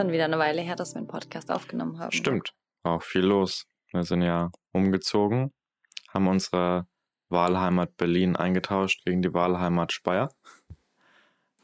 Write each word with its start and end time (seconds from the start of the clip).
Schon 0.00 0.12
wieder 0.12 0.24
eine 0.24 0.38
Weile 0.38 0.62
her, 0.62 0.76
dass 0.76 0.94
wir 0.94 1.00
einen 1.00 1.08
Podcast 1.08 1.50
aufgenommen 1.50 1.98
haben. 1.98 2.10
Stimmt. 2.10 2.54
Auch 2.84 3.02
viel 3.02 3.20
los. 3.20 3.66
Wir 3.92 4.02
sind 4.02 4.22
ja 4.22 4.50
umgezogen, 4.72 5.52
haben 6.08 6.26
unsere 6.26 6.86
Wahlheimat 7.28 7.98
Berlin 7.98 8.34
eingetauscht 8.34 9.04
gegen 9.04 9.20
die 9.20 9.34
Wahlheimat 9.34 9.92
Speyer. 9.92 10.30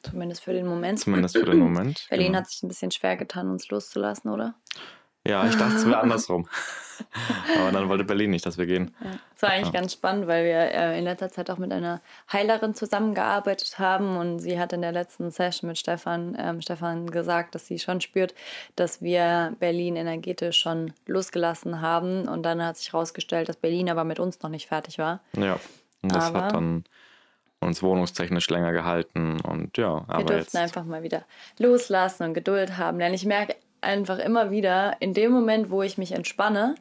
Zumindest 0.03 0.45
für 0.45 0.53
den 0.53 0.67
Moment. 0.67 0.99
Zumindest 0.99 1.39
für 1.39 1.47
den 1.47 1.61
Moment. 1.61 2.05
Berlin 2.11 2.27
genau. 2.27 2.41
hat 2.41 2.51
sich 2.51 2.63
ein 2.63 2.69
bisschen 2.69 2.91
schwer 2.91 3.17
getan, 3.17 3.49
uns 3.49 3.71
loszulassen, 3.71 4.31
oder? 4.31 4.55
Ja, 5.27 5.47
ich 5.47 5.57
dachte, 5.57 5.77
es 5.77 5.87
wäre 5.87 5.99
andersrum. 6.01 6.49
Aber 7.61 7.73
dann 7.73 7.91
wollte 7.91 8.05
Berlin 8.05 8.31
nicht, 8.31 8.47
dass 8.47 8.57
wir 8.57 8.65
gehen. 8.65 8.95
Ja. 9.05 9.11
Das 9.35 9.43
war 9.43 9.51
eigentlich 9.51 9.73
ganz 9.75 9.93
spannend, 9.93 10.27
weil 10.29 10.47
wir 10.47 10.57
äh, 10.73 10.99
in 10.99 11.05
letzter 11.05 11.31
Zeit 11.31 11.51
auch 11.51 11.59
mit 11.59 11.71
einer 11.71 12.01
Heilerin 12.33 12.75
zusammengearbeitet 12.75 13.79
haben 13.79 14.17
und 14.17 14.39
sie 14.39 14.59
hat 14.59 14.73
in 14.73 14.81
der 14.81 14.93
letzten 14.93 15.31
Session 15.31 15.69
mit 15.69 15.77
Stefan, 15.77 16.35
ähm, 16.41 16.63
Stefan 16.63 17.11
gesagt, 17.11 17.55
dass 17.55 17.67
sie 17.67 17.79
schon 17.79 18.01
spürt, 18.01 18.35
dass 18.77 19.03
wir 19.03 19.53
Berlin 19.61 19.97
energetisch 19.97 20.59
schon 20.59 20.95
losgelassen 21.07 21.83
haben 21.83 22.29
und 22.29 22.45
dann 22.45 22.65
hat 22.65 22.79
sich 22.79 22.95
herausgestellt, 22.95 23.51
dass 23.51 23.57
Berlin 23.57 23.91
aber 23.91 24.05
mit 24.05 24.19
uns 24.19 24.41
noch 24.41 24.49
nicht 24.51 24.67
fertig 24.67 24.97
war. 24.99 25.21
Ja, 25.37 25.59
und 26.01 26.15
das 26.15 26.25
Aber- 26.29 26.45
hat 26.45 26.53
dann 26.55 26.85
uns 27.61 27.83
wohnungstechnisch 27.83 28.49
länger 28.49 28.73
gehalten 28.73 29.41
und 29.41 29.77
ja, 29.77 29.97
Wir 30.07 30.15
aber 30.15 30.25
durften 30.25 30.39
jetzt. 30.39 30.57
einfach 30.57 30.85
mal 30.85 31.03
wieder 31.03 31.25
loslassen 31.59 32.23
und 32.25 32.35
Geduld 32.35 32.77
haben. 32.79 32.99
Denn 32.99 33.13
ich 33.13 33.25
merke 33.25 33.57
einfach 33.87 34.19
immer 34.19 34.51
wieder, 34.51 34.97
in 35.01 35.15
dem 35.15 35.33
Moment, 35.33 35.71
wo 35.71 35.83
ich 35.83 35.97
mich 35.99 36.13
entspanne 36.13 36.75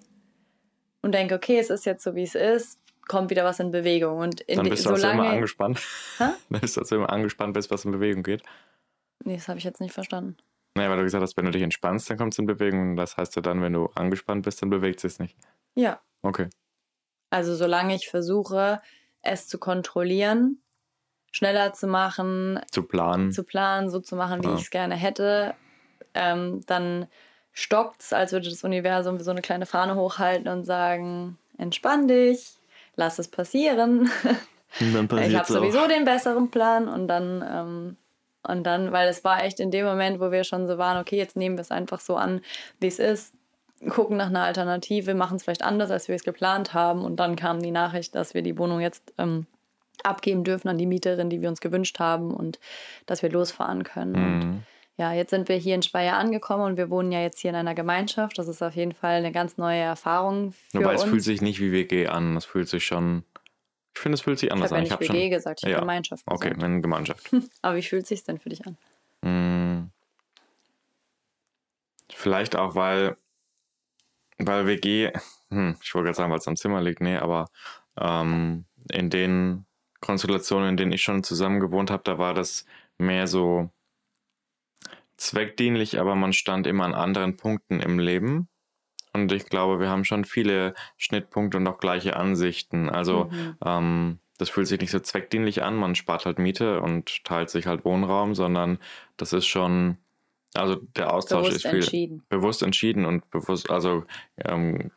und 1.01 1.13
denke, 1.13 1.35
okay, 1.35 1.57
es 1.59 1.69
ist 1.69 1.85
jetzt 1.85 2.03
so, 2.03 2.15
wie 2.15 2.23
es 2.23 2.35
ist, 2.35 2.79
kommt 3.07 3.29
wieder 3.29 3.43
was 3.45 3.59
in 3.59 3.71
Bewegung. 3.71 4.17
Und 4.17 4.41
in 4.41 4.57
Dann 4.57 4.69
bist 4.69 4.85
du 4.85 4.89
also 4.89 5.07
immer 5.07 5.15
solange. 5.17 5.35
angespannt. 5.35 5.79
Hä? 6.17 6.23
Dann 6.49 6.61
bist 6.61 6.75
du 6.75 6.81
also 6.81 6.95
immer 6.95 7.09
angespannt, 7.11 7.53
bis 7.53 7.69
was 7.71 7.85
in 7.85 7.91
Bewegung 7.91 8.23
geht. 8.23 8.43
Nee, 9.23 9.35
das 9.35 9.47
habe 9.47 9.57
ich 9.59 9.63
jetzt 9.63 9.79
nicht 9.81 9.93
verstanden. 9.93 10.35
Naja, 10.75 10.89
weil 10.89 10.97
du 10.97 11.03
gesagt 11.03 11.21
hast, 11.21 11.37
wenn 11.37 11.45
du 11.45 11.51
dich 11.51 11.61
entspannst, 11.61 12.09
dann 12.09 12.17
kommt 12.17 12.33
es 12.33 12.39
in 12.39 12.47
Bewegung. 12.47 12.97
Das 12.97 13.15
heißt 13.15 13.35
ja 13.37 13.41
dann, 13.41 13.61
wenn 13.61 13.71
du 13.73 13.85
angespannt 13.95 14.43
bist, 14.43 14.61
dann 14.61 14.69
bewegt 14.69 15.03
es 15.03 15.13
sich 15.13 15.19
nicht. 15.19 15.37
Ja. 15.75 16.01
Okay. 16.21 16.49
Also 17.29 17.55
solange 17.55 17.95
ich 17.95 18.09
versuche, 18.09 18.81
es 19.21 19.47
zu 19.47 19.57
kontrollieren, 19.57 20.61
schneller 21.31 21.71
zu 21.73 21.87
machen, 21.87 22.59
Zu 22.71 22.83
planen. 22.83 23.31
zu 23.31 23.43
planen, 23.43 23.89
so 23.89 23.99
zu 24.01 24.15
machen, 24.15 24.43
wie 24.43 24.47
Ja. 24.49 24.55
ich 24.55 24.61
es 24.63 24.69
gerne 24.69 24.95
hätte, 24.95 25.55
ähm, 26.15 26.61
dann 26.65 27.07
stockt 27.53 28.01
es, 28.01 28.13
als 28.13 28.31
würde 28.31 28.49
das 28.49 28.63
Universum 28.63 29.19
so 29.19 29.31
eine 29.31 29.41
kleine 29.41 29.65
Fahne 29.65 29.95
hochhalten 29.95 30.47
und 30.47 30.65
sagen, 30.65 31.37
entspann 31.57 32.07
dich, 32.07 32.55
lass 32.95 33.19
es 33.19 33.27
passieren. 33.27 34.09
Ich 35.29 35.35
habe 35.37 35.47
sowieso 35.47 35.87
den 35.87 36.03
besseren 36.03 36.51
Plan 36.51 36.89
und 36.89 37.07
dann, 37.07 37.41
ähm, 37.49 37.97
und 38.43 38.63
dann, 38.63 38.91
weil 38.91 39.07
es 39.07 39.23
war 39.23 39.41
echt 39.41 39.61
in 39.61 39.71
dem 39.71 39.85
Moment, 39.85 40.19
wo 40.19 40.31
wir 40.31 40.43
schon 40.43 40.67
so 40.67 40.77
waren, 40.77 40.99
okay, 40.99 41.15
jetzt 41.15 41.37
nehmen 41.37 41.55
wir 41.55 41.61
es 41.61 41.71
einfach 41.71 42.01
so 42.01 42.17
an, 42.17 42.41
wie 42.81 42.87
es 42.87 42.99
ist, 42.99 43.33
gucken 43.89 44.17
nach 44.17 44.27
einer 44.27 44.43
Alternative, 44.43 45.13
machen 45.13 45.37
es 45.37 45.43
vielleicht 45.43 45.63
anders, 45.63 45.91
als 45.91 46.09
wir 46.09 46.15
es 46.15 46.23
geplant 46.23 46.73
haben 46.73 47.05
und 47.05 47.17
dann 47.21 47.37
kam 47.37 47.61
die 47.61 47.71
Nachricht, 47.71 48.15
dass 48.15 48.33
wir 48.33 48.41
die 48.41 48.57
Wohnung 48.57 48.81
jetzt 48.81 49.13
ähm, 49.17 49.45
abgeben 50.03 50.43
dürfen 50.43 50.67
an 50.67 50.77
die 50.77 50.85
Mieterin, 50.85 51.29
die 51.29 51.41
wir 51.41 51.47
uns 51.49 51.61
gewünscht 51.61 51.99
haben 51.99 52.31
und 52.31 52.59
dass 53.05 53.21
wir 53.21 53.29
losfahren 53.29 53.83
können. 53.83 54.39
Mhm. 54.39 54.63
Ja, 54.97 55.13
jetzt 55.13 55.31
sind 55.31 55.49
wir 55.49 55.57
hier 55.57 55.75
in 55.75 55.81
Speyer 55.81 56.15
angekommen 56.17 56.63
und 56.63 56.77
wir 56.77 56.89
wohnen 56.89 57.11
ja 57.11 57.21
jetzt 57.21 57.39
hier 57.39 57.49
in 57.49 57.55
einer 57.55 57.75
Gemeinschaft. 57.75 58.37
Das 58.37 58.47
ist 58.47 58.61
auf 58.61 58.75
jeden 58.75 58.93
Fall 58.93 59.15
eine 59.15 59.31
ganz 59.31 59.57
neue 59.57 59.81
Erfahrung 59.81 60.53
für 60.71 60.79
Wobei 60.79 60.93
uns. 60.93 61.03
es 61.03 61.09
fühlt 61.09 61.23
sich 61.23 61.41
nicht 61.41 61.59
wie 61.59 61.71
WG 61.71 62.07
an. 62.07 62.37
Es 62.37 62.45
fühlt 62.45 62.69
sich 62.69 62.85
schon. 62.85 63.23
Ich 63.93 64.01
finde, 64.01 64.15
es 64.15 64.21
fühlt 64.21 64.39
sich 64.39 64.47
ich 64.47 64.53
anders 64.53 64.71
habe 64.71 64.75
ja 64.75 64.77
an. 64.77 64.83
nicht 64.83 64.91
hab 64.93 65.01
WG 65.01 65.29
gesagt, 65.29 65.59
ich 65.59 65.65
habe 65.65 65.73
Ja. 65.73 65.79
Gemeinschaft 65.79 66.23
Okay, 66.27 66.49
gesagt. 66.49 66.63
eine 66.63 66.81
Gemeinschaft. 66.81 67.29
Aber 67.61 67.75
wie 67.75 67.81
fühlt 67.81 68.03
es 68.03 68.09
sich 68.09 68.23
denn 68.23 68.39
für 68.39 68.49
dich 68.49 68.61
an? 68.65 68.77
Mm. 69.21 69.91
Vielleicht 72.13 72.55
auch, 72.55 72.75
weil, 72.75 73.15
weil 74.37 74.67
WG, 74.67 75.11
hm, 75.49 75.75
ich 75.81 75.93
wollte 75.93 76.05
gerade 76.07 76.17
sagen, 76.17 76.31
weil 76.31 76.37
es 76.39 76.47
am 76.47 76.55
Zimmer 76.55 76.81
liegt, 76.81 77.01
nee, 77.01 77.17
aber 77.17 77.49
ähm, 77.99 78.65
in 78.91 79.09
den 79.09 79.65
Konstellationen, 80.01 80.69
in 80.69 80.77
denen 80.77 80.91
ich 80.91 81.01
schon 81.01 81.23
zusammen 81.23 81.59
gewohnt 81.59 81.89
habe, 81.91 82.03
da 82.03 82.17
war 82.17 82.33
das 82.33 82.65
mehr 82.97 83.27
so 83.27 83.69
zweckdienlich, 85.17 85.99
aber 85.99 86.15
man 86.15 86.33
stand 86.33 86.67
immer 86.67 86.85
an 86.85 86.93
anderen 86.93 87.37
Punkten 87.37 87.79
im 87.81 87.99
Leben. 87.99 88.49
Und 89.13 89.31
ich 89.31 89.45
glaube, 89.45 89.79
wir 89.79 89.89
haben 89.89 90.03
schon 90.05 90.25
viele 90.25 90.73
Schnittpunkte 90.97 91.57
und 91.57 91.67
auch 91.67 91.77
gleiche 91.79 92.15
Ansichten. 92.17 92.89
Also 92.89 93.29
Mhm. 93.31 93.57
ähm, 93.65 94.19
das 94.37 94.49
fühlt 94.49 94.67
sich 94.67 94.79
nicht 94.81 94.91
so 94.91 94.99
zweckdienlich 94.99 95.63
an, 95.63 95.75
man 95.75 95.95
spart 95.95 96.25
halt 96.25 96.39
Miete 96.39 96.81
und 96.81 97.23
teilt 97.23 97.49
sich 97.49 97.67
halt 97.67 97.85
Wohnraum, 97.85 98.35
sondern 98.35 98.79
das 99.17 99.31
ist 99.33 99.45
schon, 99.47 99.97
also 100.53 100.75
der 100.75 101.13
Austausch 101.13 101.47
Bewusst 101.47 101.57
ist 101.57 101.69
viel 101.69 101.79
entschieden. 101.79 102.23
bewusst 102.29 102.63
entschieden 102.63 103.05
und 103.05 103.29
bewusst, 103.31 103.69
also 103.69 104.05
ähm, 104.37 104.91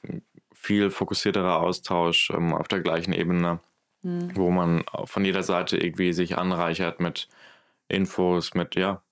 viel 0.53 0.91
fokussierterer 0.91 1.61
Austausch 1.61 2.31
ähm, 2.31 2.53
auf 2.55 2.69
der 2.69 2.81
gleichen 2.81 3.13
Ebene, 3.13 3.61
Mhm. 4.03 4.31
wo 4.35 4.51
man 4.51 4.85
von 5.07 5.25
jeder 5.25 5.43
Seite 5.45 5.77
irgendwie 5.79 6.13
sich 6.13 6.39
anreichert 6.39 7.01
mit 7.01 7.29
Infos, 7.89 8.55
mit, 8.55 8.77
ja, 8.77 9.03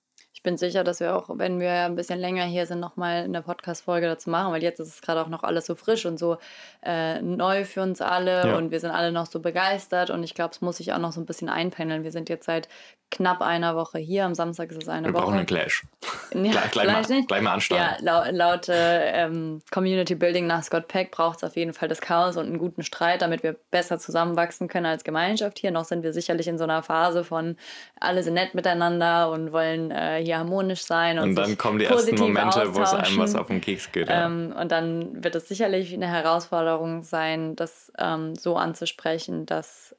bin 0.47 0.57
sicher, 0.57 0.85
dass 0.85 1.01
wir 1.01 1.13
auch, 1.13 1.25
wenn 1.33 1.59
wir 1.59 1.71
ein 1.73 1.95
bisschen 1.95 2.19
länger 2.19 2.45
hier 2.45 2.65
sind, 2.65 2.79
nochmal 2.79 3.23
eine 3.25 3.41
Podcast-Folge 3.41 4.07
dazu 4.07 4.29
machen, 4.29 4.53
weil 4.53 4.63
jetzt 4.63 4.79
ist 4.79 4.87
es 4.87 5.01
gerade 5.01 5.19
auch 5.21 5.27
noch 5.27 5.43
alles 5.43 5.65
so 5.65 5.75
frisch 5.75 6.05
und 6.05 6.17
so 6.17 6.37
äh, 6.85 7.21
neu 7.21 7.65
für 7.65 7.81
uns 7.81 7.99
alle 8.01 8.47
Ja. 8.47 8.55
und 8.55 8.71
wir 8.71 8.79
sind 8.79 8.91
alle 8.91 9.11
noch 9.11 9.25
so 9.25 9.41
begeistert 9.41 10.09
und 10.09 10.23
ich 10.23 10.35
glaube, 10.35 10.51
es 10.53 10.61
muss 10.61 10.77
sich 10.77 10.93
auch 10.93 10.99
noch 10.99 11.11
so 11.11 11.19
ein 11.19 11.25
bisschen 11.25 11.49
einpendeln. 11.49 12.05
Wir 12.05 12.13
sind 12.13 12.29
jetzt 12.29 12.45
seit 12.45 12.69
knapp 13.09 13.41
einer 13.41 13.75
Woche 13.75 13.99
hier. 13.99 14.25
Am 14.25 14.35
Samstag 14.35 14.69
ist 14.71 14.81
es 14.83 14.89
eine 14.89 15.07
wir 15.07 15.13
Woche. 15.13 15.23
brauchen 15.23 15.37
einen 15.37 15.45
Clash. 15.45 15.83
Ja, 16.33 16.51
gleich, 16.51 16.71
gleich, 16.71 16.87
mal, 16.91 17.01
nicht. 17.15 17.27
gleich 17.29 17.41
mal 17.41 17.49
Ja, 17.49 17.53
ansteigen. 17.55 18.05
lau 18.05 18.23
laut 18.31 18.67
äh, 18.69 19.23
ähm, 19.23 19.61
Community 19.71 20.13
Building 20.13 20.45
nach 20.45 20.61
Scott 20.61 20.87
Peck 20.89 21.09
braucht 21.11 21.37
es 21.37 21.43
auf 21.45 21.55
jeden 21.55 21.73
Fall 21.73 21.87
das 21.87 22.01
Chaos 22.01 22.35
und 22.35 22.45
einen 22.47 22.57
guten 22.57 22.83
Streit, 22.83 23.21
damit 23.21 23.43
wir 23.43 23.55
besser 23.71 23.97
zusammenwachsen 23.97 24.67
können 24.67 24.85
als 24.85 25.05
Gemeinschaft. 25.05 25.57
Hier 25.59 25.71
noch 25.71 25.85
sind 25.85 26.03
wir 26.03 26.11
sicherlich 26.11 26.47
in 26.49 26.57
so 26.57 26.65
einer 26.65 26.83
Phase 26.83 27.23
von 27.23 27.55
alle 27.99 28.23
sind 28.23 28.33
nett 28.33 28.55
miteinander 28.55 29.31
und 29.31 29.51
wollen 29.53 29.89
äh, 29.91 30.21
hier 30.23 30.36
harmonisch 30.37 30.83
sein. 30.83 31.19
Und, 31.19 31.29
Und 31.29 31.35
dann 31.35 31.57
kommen 31.57 31.79
die 31.79 31.85
ersten 31.85 32.15
Momente, 32.17 32.75
wo 32.75 32.81
es 32.81 32.93
einem 32.93 33.17
was 33.17 33.35
auf 33.35 33.47
den 33.47 33.61
Keks 33.61 33.91
geht. 33.91 34.09
Ja. 34.09 34.25
Ähm, 34.25 34.53
und 34.59 34.71
dann 34.71 35.23
wird 35.23 35.35
es 35.35 35.47
sicherlich 35.47 35.93
eine 35.93 36.07
Herausforderung 36.07 37.03
sein, 37.03 37.55
das 37.55 37.91
ähm, 37.97 38.35
so 38.35 38.55
anzusprechen, 38.55 39.45
dass 39.45 39.95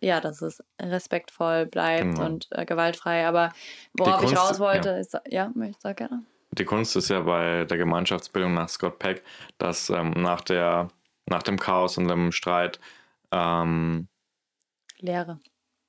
ja, 0.00 0.20
dass 0.20 0.42
es 0.42 0.62
respektvoll 0.80 1.64
bleibt 1.66 2.02
Genau. 2.02 2.26
und 2.26 2.48
äh, 2.50 2.66
gewaltfrei. 2.66 3.26
Aber 3.26 3.50
worauf 3.94 4.22
ich 4.22 4.28
Kunst- 4.28 4.50
raus 4.50 4.60
wollte, 4.60 4.90
ist, 4.90 5.18
ja, 5.28 5.50
ich 5.62 5.76
sag 5.78 5.96
gerne. 5.96 6.22
Die 6.52 6.64
Kunst 6.64 6.96
ist 6.96 7.08
ja 7.08 7.20
bei 7.20 7.64
der 7.64 7.78
Gemeinschaftsbildung 7.78 8.52
nach 8.54 8.68
Scott 8.68 8.98
Peck, 8.98 9.22
dass 9.58 9.88
ähm, 9.90 10.10
nach, 10.10 10.42
der, 10.42 10.88
nach 11.26 11.42
dem 11.42 11.58
Chaos 11.58 11.96
und 11.98 12.08
dem 12.08 12.30
Streit 12.30 12.78
ähm, 13.32 14.08
Lehre. 14.98 15.40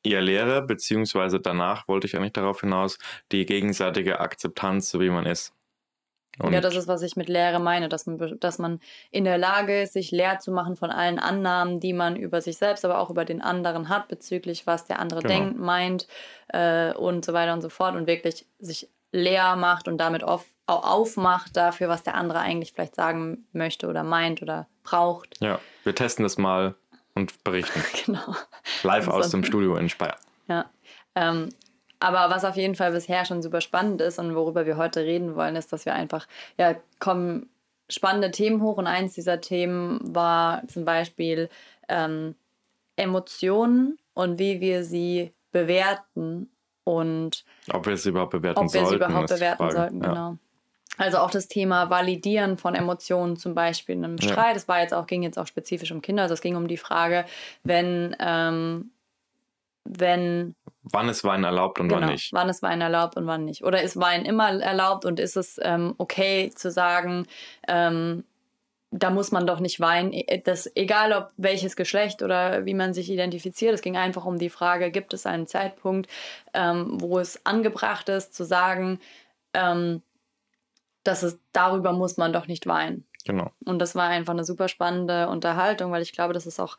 Ihr 0.08 0.22
Lehre, 0.22 0.62
beziehungsweise 0.62 1.40
danach 1.40 1.88
wollte 1.88 2.08
ich 2.08 2.16
eigentlich 2.16 2.34
darauf 2.34 2.62
hinaus, 2.62 2.98
die 3.32 3.46
gegenseitige 3.46 4.20
Akzeptanz, 4.20 4.90
so 4.90 5.00
wie 5.00 5.10
man 5.10 5.26
ist. 5.26 5.54
Und 6.40 6.54
ja, 6.54 6.62
das 6.62 6.76
ist, 6.76 6.88
was 6.88 7.02
ich 7.02 7.16
mit 7.16 7.30
Lehre 7.30 7.60
meine, 7.60 7.90
dass 7.90 8.06
man, 8.06 8.40
dass 8.40 8.60
man 8.60 8.80
in 9.10 9.24
der 9.24 9.38
Lage 9.38 9.82
ist, 9.82 9.94
sich 9.94 10.12
leer 10.12 10.40
zu 10.40 10.52
machen 10.52 10.76
von 10.76 10.92
allen 10.92 11.18
Annahmen, 11.18 11.80
die 11.80 11.94
man 11.94 12.16
über 12.16 12.42
sich 12.42 12.58
selbst, 12.58 12.86
aber 12.86 13.00
auch 13.00 13.10
über 13.10 13.26
den 13.26 13.42
anderen 13.42 13.90
hat, 13.90 14.08
bezüglich 14.08 14.68
was 14.68 14.86
der 14.86 15.00
andere 15.00 15.22
Genau. 15.22 15.34
denkt, 15.34 15.60
meint 15.60 16.08
äh, 16.50 16.94
und 16.94 17.26
so 17.26 17.34
weiter 17.34 17.54
und 17.54 17.62
so 17.62 17.70
fort 17.70 17.96
und 17.96 18.06
wirklich 18.06 18.46
sich 18.60 18.88
leer 19.12 19.56
macht 19.56 19.88
und 19.88 19.98
damit 19.98 20.24
auf, 20.24 20.46
auch 20.68 20.84
aufmacht 20.84 21.58
dafür, 21.58 21.90
was 21.90 22.04
der 22.04 22.14
andere 22.14 22.40
eigentlich 22.40 22.74
vielleicht 22.74 22.96
sagen 22.96 23.48
möchte 23.52 23.88
oder 23.88 24.04
meint 24.04 24.44
oder 24.44 24.68
braucht. 24.84 25.42
ja, 25.42 25.60
wir 25.84 25.96
testen 25.96 26.24
das 26.24 26.38
mal 26.38 26.76
und 27.18 27.44
berichten. 27.44 27.84
Genau. 28.06 28.36
Live 28.84 29.08
aus 29.08 29.30
dem 29.32 29.44
Studio 29.44 29.76
in 29.76 29.90
Speyer. 29.90 30.18
Ja. 30.48 30.66
Ähm, 31.16 31.50
aber 32.00 32.34
was 32.34 32.46
auf 32.46 32.56
jeden 32.56 32.76
Fall 32.76 32.92
bisher 32.92 33.26
schon 33.26 33.42
super 33.42 33.60
spannend 33.60 34.02
ist 34.02 34.20
und 34.20 34.36
worüber 34.36 34.66
wir 34.66 34.78
heute 34.78 35.02
reden 35.02 35.36
wollen, 35.36 35.56
ist, 35.56 35.74
dass 35.74 35.86
wir 35.86 35.94
einfach, 35.94 36.28
ja, 36.58 36.76
kommen 37.00 37.50
spannende 37.90 38.32
Themen 38.32 38.62
hoch 38.62 38.78
und 38.78 38.88
eins 38.88 39.14
dieser 39.14 39.42
Themen 39.42 40.00
war 40.04 40.68
zum 40.68 40.86
Beispiel 40.86 41.50
ähm, 41.90 42.36
Emotionen 42.96 43.98
und 44.14 44.40
wie 44.40 44.62
wir 44.62 44.84
sie 44.84 45.34
bewerten 45.52 46.50
und 46.84 47.44
Ob 47.72 47.86
wir 47.86 47.98
sie 47.98 48.10
überhaupt 48.10 48.32
bewerten 48.32 48.60
ob 48.60 48.74
wir 48.74 48.86
sollten. 48.86 48.90
sie 48.90 48.96
überhaupt 48.96 49.32
ist 49.32 49.38
die 49.38 49.40
bewerten 49.40 49.72
sollten, 49.72 50.04
ja. 50.04 50.38
Also 50.98 51.18
auch 51.20 51.32
das 51.32 51.48
Thema 51.48 51.90
Validieren 51.90 52.58
von 52.58 52.76
Emotionen, 52.76 53.38
zum 53.38 53.54
Beispiel 53.54 53.96
in 53.96 54.04
einem 54.04 54.18
Ja. 54.18 54.30
Streit. 54.30 54.56
Es 54.56 54.68
war 54.68 54.82
jetzt 54.82 54.94
auch, 54.94 55.08
ging 55.08 55.24
jetzt 55.24 55.38
auch 55.38 55.48
spezifisch 55.48 55.92
um 55.92 56.02
Kinder. 56.02 56.24
Also 56.24 56.34
es 56.34 56.42
ging 56.42 56.56
um 56.56 56.68
die 56.68 56.78
Frage, 56.78 57.26
wenn, 57.64 58.16
ähm, 58.20 58.92
wenn 59.86 60.56
Wann 60.84 61.10
ist 61.10 61.24
Wein 61.24 61.44
erlaubt 61.44 61.80
und 61.80 61.90
genau, 61.90 62.02
wann 62.02 62.12
nicht? 62.12 62.32
wann 62.34 62.50
ist 62.50 62.62
Wein 62.62 62.82
erlaubt 62.82 63.18
und 63.18 63.28
wann 63.28 63.46
nicht. 63.46 63.64
Oder 63.64 63.82
ist 63.82 64.00
Wein 64.00 64.24
immer 64.26 64.50
erlaubt 64.62 65.06
und 65.06 65.20
ist 65.20 65.36
es 65.38 65.60
ähm, 65.62 65.96
okay 65.98 66.50
zu 66.56 66.72
sagen, 66.72 67.28
ähm, 67.68 68.24
da 68.92 69.10
muss 69.10 69.32
man 69.32 69.46
doch 69.46 69.60
nicht 69.60 69.82
weinen. 69.82 70.14
E- 70.14 70.42
Das, 70.46 70.72
egal 70.76 71.12
ob 71.12 71.32
welches 71.36 71.76
Geschlecht 71.76 72.22
oder 72.22 72.66
wie 72.66 72.74
man 72.74 72.94
sich 72.94 73.10
identifiziert, 73.12 73.74
es 73.74 73.82
ging 73.82 73.98
einfach 73.98 74.26
um 74.26 74.38
die 74.40 74.50
Frage, 74.50 74.92
gibt 74.92 75.14
es 75.14 75.26
einen 75.26 75.46
Zeitpunkt, 75.46 76.10
ähm, 76.54 77.00
wo 77.02 77.20
es 77.20 77.46
angebracht 77.46 78.08
ist 78.08 78.34
zu 78.34 78.46
sagen, 78.46 79.00
ähm, 79.54 80.02
dass 81.08 81.24
es 81.24 81.40
darüber 81.54 81.94
muss 81.94 82.18
man 82.18 82.34
doch 82.34 82.48
nicht 82.48 82.68
weinen. 82.68 83.06
Genau. 83.26 83.52
Und 83.66 83.80
das 83.80 83.96
war 83.96 84.08
einfach 84.08 84.34
eine 84.34 84.44
super 84.44 84.68
spannende 84.68 85.28
Unterhaltung, 85.30 85.92
weil 85.92 86.02
ich 86.02 86.14
glaube, 86.14 86.34
das 86.34 86.46
ist 86.46 86.60
auch 86.60 86.78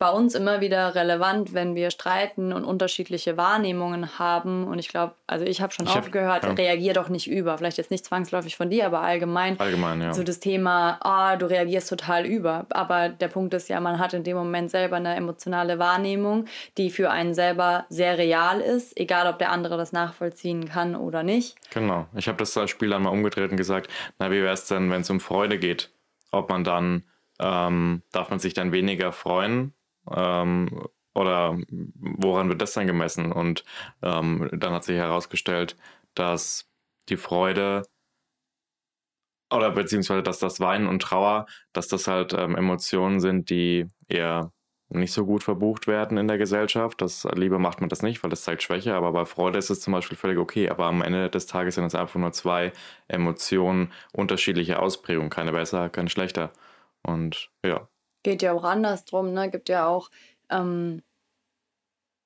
bei 0.00 0.08
uns 0.08 0.34
immer 0.34 0.62
wieder 0.62 0.94
relevant, 0.94 1.52
wenn 1.52 1.74
wir 1.74 1.90
streiten 1.90 2.54
und 2.54 2.64
unterschiedliche 2.64 3.36
Wahrnehmungen 3.36 4.18
haben. 4.18 4.66
Und 4.66 4.78
ich 4.78 4.88
glaube, 4.88 5.14
also 5.26 5.44
ich 5.44 5.60
habe 5.60 5.74
schon 5.74 5.84
ich 5.84 5.94
oft 5.94 6.10
gehört, 6.10 6.42
ja. 6.42 6.52
reagier 6.52 6.94
doch 6.94 7.10
nicht 7.10 7.30
über. 7.30 7.58
Vielleicht 7.58 7.76
jetzt 7.76 7.90
nicht 7.90 8.06
zwangsläufig 8.06 8.56
von 8.56 8.70
dir, 8.70 8.86
aber 8.86 9.02
allgemein. 9.02 9.60
Allgemein, 9.60 10.00
ja. 10.00 10.14
So 10.14 10.22
das 10.22 10.40
Thema, 10.40 10.98
oh, 11.04 11.38
du 11.38 11.50
reagierst 11.50 11.90
total 11.90 12.24
über. 12.24 12.64
Aber 12.70 13.10
der 13.10 13.28
Punkt 13.28 13.52
ist 13.52 13.68
ja, 13.68 13.78
man 13.78 13.98
hat 13.98 14.14
in 14.14 14.24
dem 14.24 14.38
Moment 14.38 14.70
selber 14.70 14.96
eine 14.96 15.14
emotionale 15.14 15.78
Wahrnehmung, 15.78 16.46
die 16.78 16.88
für 16.88 17.10
einen 17.10 17.34
selber 17.34 17.84
sehr 17.90 18.16
real 18.16 18.62
ist, 18.62 18.98
egal 18.98 19.26
ob 19.26 19.38
der 19.38 19.50
andere 19.50 19.76
das 19.76 19.92
nachvollziehen 19.92 20.66
kann 20.66 20.96
oder 20.96 21.22
nicht. 21.22 21.56
Genau. 21.74 22.06
Ich 22.16 22.26
habe 22.26 22.38
das 22.38 22.58
Spiel 22.70 22.88
dann 22.88 23.02
mal 23.02 23.10
umgedreht 23.10 23.50
und 23.50 23.58
gesagt, 23.58 23.90
na, 24.18 24.30
wie 24.30 24.40
wäre 24.42 24.54
es 24.54 24.66
denn, 24.66 24.90
wenn 24.90 25.02
es 25.02 25.10
um 25.10 25.20
Freude 25.20 25.58
geht? 25.58 25.90
Ob 26.30 26.48
man 26.48 26.64
dann, 26.64 27.04
ähm, 27.38 28.00
darf 28.12 28.30
man 28.30 28.38
sich 28.38 28.54
dann 28.54 28.72
weniger 28.72 29.12
freuen 29.12 29.74
ähm, 30.14 30.86
oder 31.14 31.58
woran 31.98 32.48
wird 32.48 32.62
das 32.62 32.72
dann 32.74 32.86
gemessen? 32.86 33.32
Und 33.32 33.64
ähm, 34.02 34.48
dann 34.52 34.72
hat 34.72 34.84
sich 34.84 34.96
herausgestellt, 34.96 35.76
dass 36.14 36.68
die 37.08 37.16
Freude 37.16 37.82
oder 39.52 39.70
beziehungsweise 39.70 40.22
dass 40.22 40.38
das 40.38 40.60
Weinen 40.60 40.86
und 40.86 41.02
Trauer, 41.02 41.46
dass 41.72 41.88
das 41.88 42.06
halt 42.06 42.32
ähm, 42.32 42.54
Emotionen 42.56 43.20
sind, 43.20 43.50
die 43.50 43.86
eher 44.08 44.52
nicht 44.90 45.12
so 45.12 45.24
gut 45.24 45.44
verbucht 45.44 45.86
werden 45.86 46.18
in 46.18 46.28
der 46.28 46.38
Gesellschaft. 46.38 47.00
Das 47.00 47.24
Liebe 47.34 47.58
macht 47.58 47.80
man 47.80 47.88
das 47.88 48.02
nicht, 48.02 48.22
weil 48.22 48.30
das 48.30 48.42
zeigt 48.42 48.62
Schwäche, 48.62 48.94
aber 48.94 49.12
bei 49.12 49.24
Freude 49.24 49.58
ist 49.58 49.70
es 49.70 49.80
zum 49.80 49.92
Beispiel 49.92 50.16
völlig 50.16 50.38
okay. 50.38 50.68
Aber 50.68 50.86
am 50.86 51.02
Ende 51.02 51.30
des 51.30 51.46
Tages 51.46 51.76
sind 51.76 51.84
es 51.84 51.94
einfach 51.94 52.18
nur 52.18 52.32
zwei 52.32 52.72
Emotionen, 53.08 53.92
unterschiedliche 54.12 54.80
Ausprägungen, 54.80 55.30
keine 55.30 55.52
besser, 55.52 55.88
keine 55.90 56.10
schlechter. 56.10 56.52
Und 57.02 57.50
ja, 57.64 57.88
geht 58.22 58.42
ja 58.42 58.52
auch 58.52 58.64
andersrum, 58.64 59.32
ne? 59.32 59.50
Gibt 59.50 59.68
ja 59.68 59.86
auch 59.86 60.10
ähm, 60.50 61.02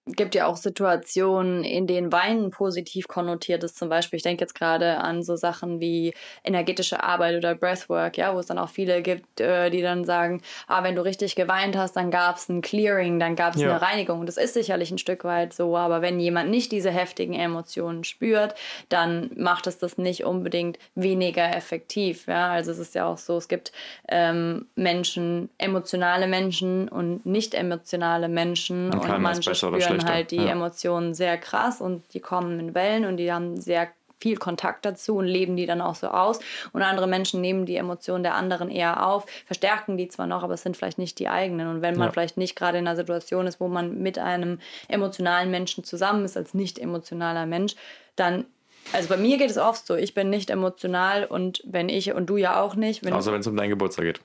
gibt 0.06 0.34
ja 0.34 0.46
auch 0.46 0.56
Situationen, 0.56 1.64
in 1.64 1.86
denen 1.86 2.12
Weinen 2.12 2.50
positiv 2.50 3.08
konnotiert 3.08 3.64
ist. 3.64 3.78
Zum 3.78 3.88
Beispiel, 3.88 4.18
ich 4.18 4.22
denke 4.22 4.42
jetzt 4.42 4.54
gerade 4.54 4.98
an 4.98 5.22
so 5.22 5.36
Sachen 5.36 5.80
wie 5.80 6.12
energetische 6.42 7.02
Arbeit 7.02 7.36
oder 7.36 7.54
Breathwork, 7.54 8.18
ja, 8.18 8.34
wo 8.34 8.38
es 8.38 8.46
dann 8.46 8.58
auch 8.58 8.68
viele 8.68 9.00
gibt, 9.00 9.40
äh, 9.40 9.70
die 9.70 9.80
dann 9.80 10.04
sagen, 10.04 10.42
ah, 10.68 10.82
wenn 10.82 10.94
du 10.94 11.02
richtig 11.02 11.36
geweint 11.36 11.76
hast, 11.76 11.96
dann 11.96 12.10
gab 12.10 12.36
es 12.36 12.50
ein 12.50 12.60
Clearing, 12.60 13.18
dann 13.18 13.34
gab 13.34 13.54
es 13.54 13.62
ja. 13.62 13.70
eine 13.70 13.80
Reinigung. 13.80 14.20
Und 14.20 14.26
das 14.26 14.36
ist 14.36 14.52
sicherlich 14.52 14.90
ein 14.90 14.98
Stück 14.98 15.24
weit 15.24 15.54
so, 15.54 15.74
aber 15.74 16.02
wenn 16.02 16.20
jemand 16.20 16.50
nicht 16.50 16.70
diese 16.70 16.90
heftigen 16.90 17.32
Emotionen 17.32 18.04
spürt, 18.04 18.54
dann 18.90 19.30
macht 19.36 19.66
es 19.66 19.78
das 19.78 19.96
nicht 19.96 20.24
unbedingt 20.24 20.78
weniger 20.94 21.56
effektiv. 21.56 22.26
Ja? 22.26 22.50
Also 22.50 22.72
es 22.72 22.78
ist 22.78 22.94
ja 22.94 23.06
auch 23.06 23.18
so, 23.18 23.38
es 23.38 23.48
gibt 23.48 23.72
ähm, 24.08 24.66
Menschen, 24.76 25.48
emotionale 25.56 26.26
Menschen 26.26 26.88
und 26.90 27.24
nicht 27.24 27.54
emotionale 27.54 28.28
Menschen 28.28 28.92
und, 28.92 29.08
und 29.08 29.22
manche 29.22 29.54
spüren 29.54 29.93
spüren 30.00 30.14
halt 30.14 30.30
die 30.30 30.36
ja. 30.36 30.52
Emotionen 30.52 31.14
sehr 31.14 31.38
krass 31.38 31.80
und 31.80 32.02
die 32.14 32.20
kommen 32.20 32.60
in 32.60 32.74
Wellen 32.74 33.04
und 33.04 33.16
die 33.16 33.32
haben 33.32 33.60
sehr 33.60 33.88
viel 34.24 34.36
Kontakt 34.38 34.86
dazu 34.86 35.16
und 35.16 35.26
leben 35.26 35.54
die 35.54 35.66
dann 35.66 35.82
auch 35.82 35.94
so 35.94 36.08
aus. 36.08 36.40
Und 36.72 36.80
andere 36.80 37.06
Menschen 37.06 37.42
nehmen 37.42 37.66
die 37.66 37.76
Emotionen 37.76 38.22
der 38.22 38.34
anderen 38.34 38.70
eher 38.70 39.06
auf, 39.06 39.26
verstärken 39.44 39.98
die 39.98 40.08
zwar 40.08 40.26
noch, 40.26 40.42
aber 40.42 40.54
es 40.54 40.62
sind 40.62 40.78
vielleicht 40.78 40.96
nicht 40.96 41.18
die 41.18 41.28
eigenen. 41.28 41.68
Und 41.68 41.82
wenn 41.82 41.96
man 41.96 42.08
ja. 42.08 42.12
vielleicht 42.12 42.38
nicht 42.38 42.56
gerade 42.56 42.78
in 42.78 42.86
einer 42.86 42.96
Situation 42.96 43.46
ist, 43.46 43.60
wo 43.60 43.68
man 43.68 43.98
mit 44.02 44.18
einem 44.18 44.60
emotionalen 44.88 45.50
Menschen 45.50 45.84
zusammen 45.84 46.24
ist, 46.24 46.38
als 46.38 46.54
nicht 46.54 46.78
emotionaler 46.78 47.44
Mensch, 47.44 47.74
dann 48.16 48.46
also 48.92 49.08
bei 49.08 49.16
mir 49.16 49.38
geht 49.38 49.50
es 49.50 49.58
oft 49.58 49.86
so, 49.86 49.94
ich 49.94 50.14
bin 50.14 50.30
nicht 50.30 50.50
emotional 50.50 51.24
und 51.24 51.62
wenn 51.64 51.88
ich 51.88 52.12
und 52.12 52.26
du 52.26 52.36
ja 52.36 52.60
auch 52.60 52.74
nicht. 52.76 53.04
Wenn 53.04 53.14
Außer 53.14 53.32
wenn 53.32 53.40
es 53.40 53.46
um 53.46 53.56
deinen 53.56 53.70
Geburtstag 53.70 54.04
geht. 54.04 54.20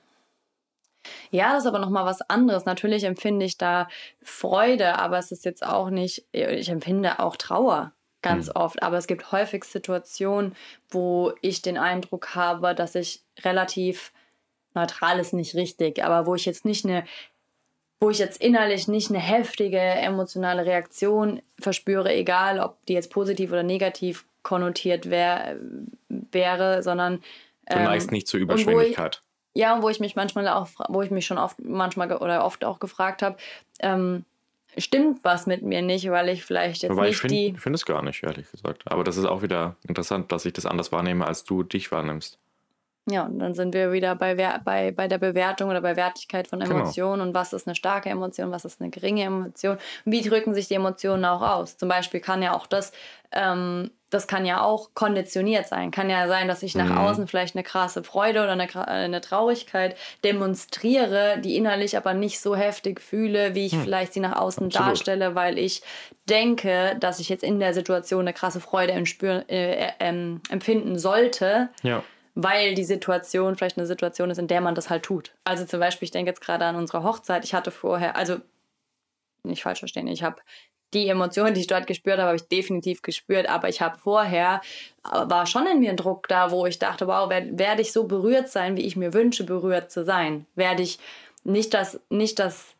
Ja, 1.30 1.52
das 1.52 1.64
ist 1.64 1.68
aber 1.68 1.78
nochmal 1.78 2.04
was 2.04 2.22
anderes. 2.22 2.64
Natürlich 2.64 3.04
empfinde 3.04 3.46
ich 3.46 3.56
da 3.56 3.88
Freude, 4.22 4.98
aber 4.98 5.18
es 5.18 5.32
ist 5.32 5.44
jetzt 5.44 5.64
auch 5.64 5.90
nicht, 5.90 6.24
ich 6.32 6.68
empfinde 6.68 7.20
auch 7.20 7.36
Trauer 7.36 7.92
ganz 8.22 8.48
mhm. 8.48 8.56
oft. 8.56 8.82
Aber 8.82 8.98
es 8.98 9.06
gibt 9.06 9.32
häufig 9.32 9.64
Situationen, 9.64 10.54
wo 10.90 11.32
ich 11.40 11.62
den 11.62 11.78
Eindruck 11.78 12.34
habe, 12.34 12.74
dass 12.74 12.94
ich 12.94 13.22
relativ 13.42 14.12
neutral 14.74 15.18
ist 15.18 15.32
nicht 15.32 15.54
richtig, 15.54 16.04
aber 16.04 16.26
wo 16.26 16.34
ich 16.34 16.44
jetzt 16.44 16.64
nicht 16.64 16.84
eine 16.84 17.04
wo 18.02 18.08
ich 18.08 18.18
jetzt 18.18 18.40
innerlich 18.40 18.88
nicht 18.88 19.10
eine 19.10 19.18
heftige 19.18 19.78
emotionale 19.78 20.64
Reaktion 20.64 21.42
verspüre, 21.58 22.10
egal 22.14 22.58
ob 22.58 22.82
die 22.86 22.94
jetzt 22.94 23.10
positiv 23.10 23.52
oder 23.52 23.62
negativ 23.62 24.24
konnotiert 24.42 25.10
wär, 25.10 25.56
wäre, 26.08 26.82
sondern 26.82 27.22
du 27.68 27.78
neigst 27.78 28.08
ähm, 28.08 28.14
nicht 28.14 28.26
zur 28.26 28.40
Überschwänglichkeit. 28.40 29.22
Ja, 29.54 29.74
und 29.74 29.82
wo 29.82 29.88
ich 29.88 30.00
mich 30.00 30.16
manchmal 30.16 30.46
auch, 30.48 30.68
wo 30.88 31.02
ich 31.02 31.10
mich 31.10 31.26
schon 31.26 31.38
oft 31.38 31.58
manchmal 31.60 32.12
oder 32.16 32.44
oft 32.44 32.64
auch 32.64 32.78
gefragt 32.78 33.22
habe, 33.22 33.36
ähm, 33.80 34.24
stimmt 34.78 35.24
was 35.24 35.46
mit 35.46 35.62
mir 35.62 35.82
nicht, 35.82 36.08
weil 36.10 36.28
ich 36.28 36.44
vielleicht 36.44 36.82
jetzt 36.82 36.92
Wobei 36.92 37.06
nicht 37.06 37.16
ich 37.16 37.20
find, 37.20 37.32
die. 37.32 37.46
Ich 37.48 37.60
finde 37.60 37.76
es 37.76 37.84
gar 37.84 38.02
nicht, 38.02 38.22
ehrlich 38.22 38.50
gesagt. 38.50 38.82
Aber 38.86 39.02
das 39.02 39.16
ist 39.16 39.24
auch 39.24 39.42
wieder 39.42 39.76
interessant, 39.86 40.30
dass 40.30 40.44
ich 40.44 40.52
das 40.52 40.66
anders 40.66 40.92
wahrnehme, 40.92 41.26
als 41.26 41.44
du 41.44 41.62
dich 41.62 41.90
wahrnimmst. 41.90 42.38
Ja, 43.10 43.24
und 43.24 43.38
dann 43.38 43.54
sind 43.54 43.74
wir 43.74 43.92
wieder 43.92 44.14
bei, 44.14 44.34
bei, 44.34 44.92
bei 44.92 45.08
der 45.08 45.18
Bewertung 45.18 45.70
oder 45.70 45.80
bei 45.80 45.96
Wertigkeit 45.96 46.46
von 46.46 46.60
genau. 46.60 46.76
Emotionen 46.76 47.14
genau. 47.14 47.28
und 47.28 47.34
was 47.34 47.52
ist 47.52 47.66
eine 47.66 47.74
starke 47.74 48.10
Emotion, 48.10 48.52
was 48.52 48.64
ist 48.64 48.80
eine 48.80 48.90
geringe 48.90 49.24
Emotion. 49.24 49.78
Wie 50.04 50.22
drücken 50.22 50.54
sich 50.54 50.68
die 50.68 50.74
Emotionen 50.74 51.24
auch 51.24 51.40
aus? 51.40 51.76
Zum 51.76 51.88
Beispiel 51.88 52.20
kann 52.20 52.42
ja 52.42 52.54
auch 52.54 52.66
das 52.66 52.92
ähm, 53.32 53.90
das 54.10 54.26
kann 54.26 54.44
ja 54.44 54.60
auch 54.60 54.90
konditioniert 54.94 55.66
sein. 55.66 55.92
Kann 55.92 56.10
ja 56.10 56.26
sein, 56.26 56.48
dass 56.48 56.62
ich 56.62 56.74
nach 56.74 56.90
mhm. 56.90 56.98
außen 56.98 57.26
vielleicht 57.28 57.54
eine 57.54 57.62
krasse 57.62 58.02
Freude 58.02 58.42
oder 58.42 58.52
eine, 58.52 58.64
äh, 58.64 59.04
eine, 59.04 59.20
Traurigkeit 59.20 59.96
demonstriere, 60.24 61.38
die 61.38 61.56
innerlich 61.56 61.96
aber 61.96 62.12
nicht 62.12 62.40
so 62.40 62.56
heftig 62.56 63.00
fühle, 63.00 63.54
wie 63.54 63.66
ich 63.66 63.72
mhm. 63.72 63.84
vielleicht 63.84 64.12
sie 64.12 64.20
nach 64.20 64.36
außen 64.36 64.66
Absolut. 64.66 64.88
darstelle, 64.88 65.34
weil 65.36 65.58
ich 65.58 65.82
denke, 66.28 66.96
dass 66.98 67.20
ich 67.20 67.28
jetzt 67.28 67.44
in 67.44 67.60
der 67.60 67.72
Situation 67.72 68.22
eine 68.22 68.32
krasse 68.32 68.60
Freude 68.60 68.92
äh, 68.92 69.44
äh, 69.48 69.92
ähm, 70.00 70.40
empfinden 70.50 70.98
sollte. 70.98 71.70
Ja. 71.82 72.02
Weil 72.34 72.74
die 72.74 72.84
Situation 72.84 73.56
vielleicht 73.56 73.76
eine 73.76 73.86
Situation 73.86 74.30
ist, 74.30 74.38
in 74.38 74.46
der 74.46 74.60
man 74.60 74.74
das 74.74 74.88
halt 74.88 75.02
tut. 75.02 75.32
Also 75.44 75.64
zum 75.64 75.80
Beispiel, 75.80 76.06
ich 76.06 76.12
denke 76.12 76.30
jetzt 76.30 76.40
gerade 76.40 76.64
an 76.64 76.76
unsere 76.76 77.02
Hochzeit. 77.02 77.44
Ich 77.44 77.54
hatte 77.54 77.70
vorher, 77.70 78.16
also 78.16 78.36
nicht 79.42 79.62
falsch 79.62 79.80
verstehen, 79.80 80.06
ich 80.06 80.22
habe 80.22 80.36
die 80.94 81.08
Emotionen, 81.08 81.54
die 81.54 81.60
ich 81.60 81.66
dort 81.66 81.86
gespürt 81.86 82.18
habe, 82.18 82.28
habe 82.28 82.36
ich 82.36 82.48
definitiv 82.48 83.02
gespürt. 83.02 83.48
Aber 83.48 83.68
ich 83.68 83.80
habe 83.80 83.98
vorher, 83.98 84.60
äh, 85.04 85.30
war 85.30 85.46
schon 85.46 85.66
in 85.66 85.80
mir 85.80 85.90
ein 85.90 85.96
Druck 85.96 86.28
da, 86.28 86.50
wo 86.50 86.66
ich 86.66 86.78
dachte, 86.78 87.06
wow, 87.06 87.28
werde 87.30 87.58
werd 87.58 87.80
ich 87.80 87.92
so 87.92 88.04
berührt 88.04 88.48
sein, 88.48 88.76
wie 88.76 88.86
ich 88.86 88.96
mir 88.96 89.14
wünsche, 89.14 89.44
berührt 89.44 89.90
zu 89.90 90.04
sein? 90.04 90.46
Werde 90.54 90.82
ich 90.82 90.98
nicht 91.44 91.74
das, 91.74 92.00
nicht 92.10 92.38
das, 92.38 92.74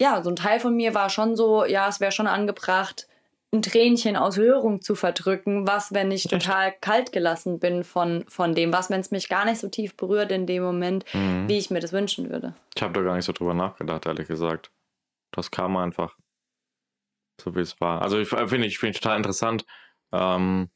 ja, 0.00 0.22
so 0.22 0.30
ein 0.30 0.36
Teil 0.36 0.60
von 0.60 0.74
mir 0.74 0.94
war 0.94 1.10
schon 1.10 1.36
so, 1.36 1.64
ja, 1.64 1.88
es 1.88 2.00
wäre 2.00 2.12
schon 2.12 2.26
angebracht, 2.26 3.06
ein 3.54 3.62
Tränchen 3.62 4.16
aus 4.16 4.36
Hörung 4.36 4.82
zu 4.82 4.94
verdrücken. 4.94 5.66
Was, 5.66 5.94
wenn 5.94 6.10
ich 6.10 6.24
total 6.24 6.72
kalt 6.80 7.12
gelassen 7.12 7.60
bin 7.60 7.84
von, 7.84 8.24
von 8.28 8.54
dem? 8.54 8.72
Was, 8.72 8.90
wenn 8.90 9.00
es 9.00 9.12
mich 9.12 9.28
gar 9.28 9.44
nicht 9.44 9.60
so 9.60 9.68
tief 9.68 9.96
berührt 9.96 10.32
in 10.32 10.46
dem 10.46 10.62
Moment, 10.62 11.04
mhm. 11.14 11.48
wie 11.48 11.58
ich 11.58 11.70
mir 11.70 11.80
das 11.80 11.92
wünschen 11.92 12.30
würde? 12.30 12.54
Ich 12.76 12.82
habe 12.82 12.92
da 12.92 13.02
gar 13.02 13.14
nicht 13.14 13.24
so 13.24 13.32
drüber 13.32 13.54
nachgedacht, 13.54 14.06
ehrlich 14.06 14.26
gesagt. 14.26 14.70
Das 15.30 15.50
kam 15.50 15.76
einfach 15.76 16.16
so 17.40 17.54
wie 17.54 17.60
es 17.60 17.80
war. 17.80 18.02
Also 18.02 18.18
ich 18.18 18.28
finde 18.28 18.66
ich 18.66 18.78
finde 18.78 18.98
total 18.98 19.16
interessant. 19.16 19.64
Ähm, 20.12 20.70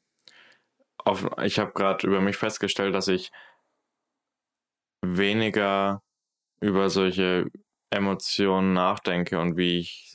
auf, 0.98 1.28
ich 1.42 1.58
habe 1.58 1.72
gerade 1.72 2.06
über 2.06 2.20
mich 2.20 2.36
festgestellt, 2.36 2.94
dass 2.94 3.08
ich 3.08 3.30
weniger 5.02 6.02
über 6.60 6.90
solche 6.90 7.46
Emotionen 7.90 8.72
nachdenke 8.72 9.38
und 9.40 9.56
wie 9.56 9.78
ich 9.78 10.14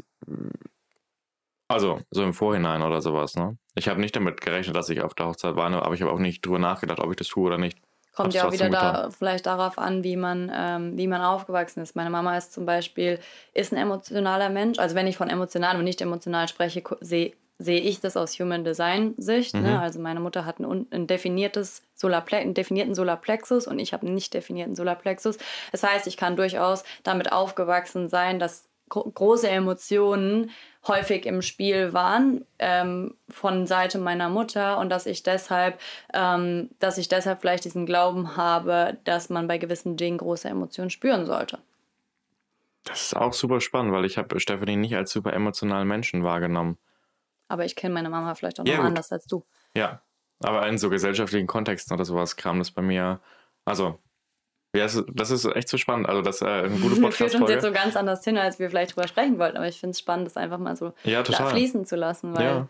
also 1.67 2.01
so 2.11 2.23
im 2.23 2.33
Vorhinein 2.33 2.81
oder 2.81 3.01
sowas. 3.01 3.35
Ne? 3.35 3.57
Ich 3.75 3.87
habe 3.87 3.99
nicht 3.99 4.15
damit 4.15 4.41
gerechnet, 4.41 4.75
dass 4.75 4.89
ich 4.89 5.01
auf 5.01 5.15
der 5.15 5.27
Hochzeit 5.27 5.55
war, 5.55 5.71
aber 5.71 5.95
ich 5.95 6.01
habe 6.01 6.11
auch 6.11 6.19
nicht 6.19 6.45
drüber 6.45 6.59
nachgedacht, 6.59 6.99
ob 6.99 7.09
ich 7.09 7.15
das 7.15 7.27
tue 7.29 7.47
oder 7.47 7.57
nicht. 7.57 7.79
Kommt 8.13 8.33
ja 8.33 8.47
auch 8.47 8.51
wieder 8.51 8.69
da, 8.69 9.09
vielleicht 9.09 9.47
darauf 9.47 9.79
an, 9.79 10.03
wie 10.03 10.15
man, 10.15 10.51
ähm, 10.53 10.97
wie 10.97 11.07
man 11.07 11.21
aufgewachsen 11.21 11.81
ist. 11.81 11.95
Meine 11.95 12.11
Mama 12.11 12.37
ist 12.37 12.53
zum 12.53 12.65
Beispiel 12.65 13.19
ist 13.53 13.73
ein 13.73 13.77
emotionaler 13.77 14.49
Mensch. 14.49 14.77
Also 14.77 14.95
wenn 14.95 15.07
ich 15.07 15.17
von 15.17 15.29
emotional 15.29 15.77
und 15.77 15.83
nicht 15.83 15.99
emotional 15.99 16.47
spreche, 16.47 16.83
sehe 17.01 17.33
sehe 17.59 17.79
ich 17.79 18.01
das 18.01 18.17
aus 18.17 18.39
Human 18.39 18.63
Design 18.63 19.13
Sicht. 19.17 19.53
Ne? 19.53 19.61
Mhm. 19.61 19.65
Ne? 19.67 19.81
Also 19.81 19.99
meine 19.99 20.19
Mutter 20.19 20.45
hat 20.45 20.59
ein, 20.59 20.87
ein 20.91 21.07
definiertes 21.07 21.81
Solarple 21.95 22.37
einen 22.37 22.53
definierten 22.53 22.95
Solarplexus 22.95 23.67
und 23.67 23.79
ich 23.79 23.93
habe 23.93 24.05
einen 24.05 24.15
nicht 24.15 24.33
definierten 24.33 24.75
Solarplexus. 24.75 25.37
Das 25.71 25.83
heißt, 25.83 26.07
ich 26.07 26.17
kann 26.17 26.35
durchaus 26.35 26.83
damit 27.03 27.31
aufgewachsen 27.31 28.09
sein, 28.09 28.39
dass 28.39 28.67
große 28.89 29.49
Emotionen 29.49 30.51
häufig 30.87 31.25
im 31.25 31.41
Spiel 31.41 31.93
waren 31.93 32.45
ähm, 32.59 33.15
von 33.29 33.67
Seite 33.67 33.97
meiner 33.97 34.29
Mutter 34.29 34.77
und 34.77 34.89
dass 34.89 35.05
ich 35.05 35.23
deshalb, 35.23 35.79
ähm, 36.13 36.69
dass 36.79 36.97
ich 36.97 37.07
deshalb 37.07 37.41
vielleicht 37.41 37.65
diesen 37.65 37.85
Glauben 37.85 38.35
habe, 38.35 38.97
dass 39.03 39.29
man 39.29 39.47
bei 39.47 39.57
gewissen 39.57 39.97
Dingen 39.97 40.17
große 40.17 40.49
Emotionen 40.49 40.89
spüren 40.89 41.25
sollte. 41.25 41.59
Das 42.83 43.01
ist 43.01 43.15
auch 43.15 43.33
super 43.33 43.61
spannend, 43.61 43.93
weil 43.93 44.05
ich 44.05 44.17
habe 44.17 44.39
Stephanie 44.39 44.75
nicht 44.75 44.95
als 44.95 45.11
super 45.11 45.31
emotionalen 45.31 45.87
Menschen 45.87 46.23
wahrgenommen. 46.23 46.77
Aber 47.47 47.65
ich 47.65 47.75
kenne 47.75 47.93
meine 47.93 48.09
Mama 48.09 48.35
vielleicht 48.35 48.59
auch 48.59 48.65
noch 48.65 48.73
ja, 48.73 48.81
anders 48.81 49.11
als 49.11 49.25
du. 49.25 49.45
Ja, 49.75 50.01
Aber 50.41 50.67
in 50.67 50.77
so 50.77 50.89
gesellschaftlichen 50.89 51.47
Kontexten 51.47 51.93
oder 51.93 52.03
sowas 52.03 52.35
kam 52.35 52.59
das 52.59 52.71
bei 52.71 52.81
mir, 52.81 53.21
also 53.63 53.99
ja, 54.75 54.87
das 55.13 55.29
ist 55.29 55.45
echt 55.45 55.69
so 55.69 55.77
spannend. 55.77 56.09
Also, 56.09 56.21
das 56.21 56.37
ist 56.37 56.41
äh, 56.41 56.63
ein 56.65 56.81
gutes 56.81 56.99
Podcast. 57.01 57.31
Führt 57.31 57.41
uns 57.41 57.49
jetzt 57.49 57.63
so 57.63 57.71
ganz 57.71 57.95
anders 57.95 58.23
hin, 58.23 58.37
als 58.37 58.59
wir 58.59 58.69
vielleicht 58.69 58.95
drüber 58.95 59.07
sprechen 59.07 59.37
wollten. 59.37 59.57
Aber 59.57 59.67
ich 59.67 59.79
finde 59.79 59.91
es 59.91 59.99
spannend, 59.99 60.27
das 60.27 60.37
einfach 60.37 60.57
mal 60.57 60.75
so 60.75 60.93
ja, 61.03 61.23
fließen 61.23 61.85
zu 61.85 61.95
lassen. 61.95 62.35
Weil, 62.35 62.45
ja. 62.45 62.67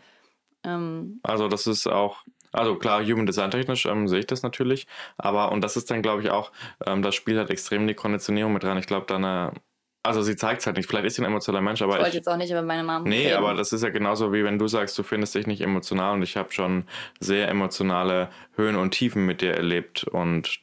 ähm, 0.65 1.19
also, 1.23 1.47
das 1.47 1.65
ist 1.65 1.87
auch, 1.87 2.23
also 2.51 2.75
klar, 2.75 3.03
Human 3.03 3.25
Design 3.25 3.51
technisch 3.51 3.85
ähm, 3.85 4.07
sehe 4.07 4.19
ich 4.19 4.27
das 4.27 4.43
natürlich. 4.43 4.85
Aber, 5.17 5.51
und 5.51 5.61
das 5.61 5.77
ist 5.77 5.89
dann, 5.91 6.01
glaube 6.01 6.21
ich, 6.21 6.29
auch, 6.29 6.51
ähm, 6.85 7.01
das 7.01 7.15
Spiel 7.15 7.39
hat 7.39 7.49
extrem 7.49 7.87
die 7.87 7.93
Konditionierung 7.93 8.51
mit 8.53 8.65
rein. 8.65 8.77
Ich 8.77 8.87
glaube, 8.87 9.05
da 9.07 9.15
eine 9.15 9.53
also 10.05 10.21
sie 10.21 10.35
zeigt 10.35 10.59
es 10.59 10.65
halt 10.65 10.75
nicht. 10.75 10.87
Vielleicht 10.87 11.05
ist 11.05 11.15
sie 11.15 11.21
ein 11.21 11.27
emotionaler 11.27 11.63
Mensch, 11.63 11.81
aber. 11.81 11.95
Ich 11.95 12.03
wollte 12.03 12.17
jetzt 12.17 12.27
auch 12.27 12.35
nicht 12.35 12.51
über 12.51 12.61
meine 12.61 12.83
Mama 12.83 13.07
Nee, 13.07 13.27
reden. 13.27 13.37
aber 13.37 13.53
das 13.53 13.71
ist 13.71 13.83
ja 13.83 13.89
genauso 13.89 14.33
wie 14.33 14.43
wenn 14.43 14.59
du 14.59 14.67
sagst, 14.67 14.97
du 14.97 15.03
findest 15.03 15.33
dich 15.33 15.47
nicht 15.47 15.61
emotional 15.61 16.15
und 16.15 16.23
ich 16.23 16.35
habe 16.35 16.51
schon 16.51 16.83
sehr 17.21 17.47
emotionale 17.47 18.29
Höhen 18.57 18.75
und 18.75 18.91
Tiefen 18.91 19.25
mit 19.25 19.39
dir 19.39 19.53
erlebt 19.53 20.03
und 20.03 20.59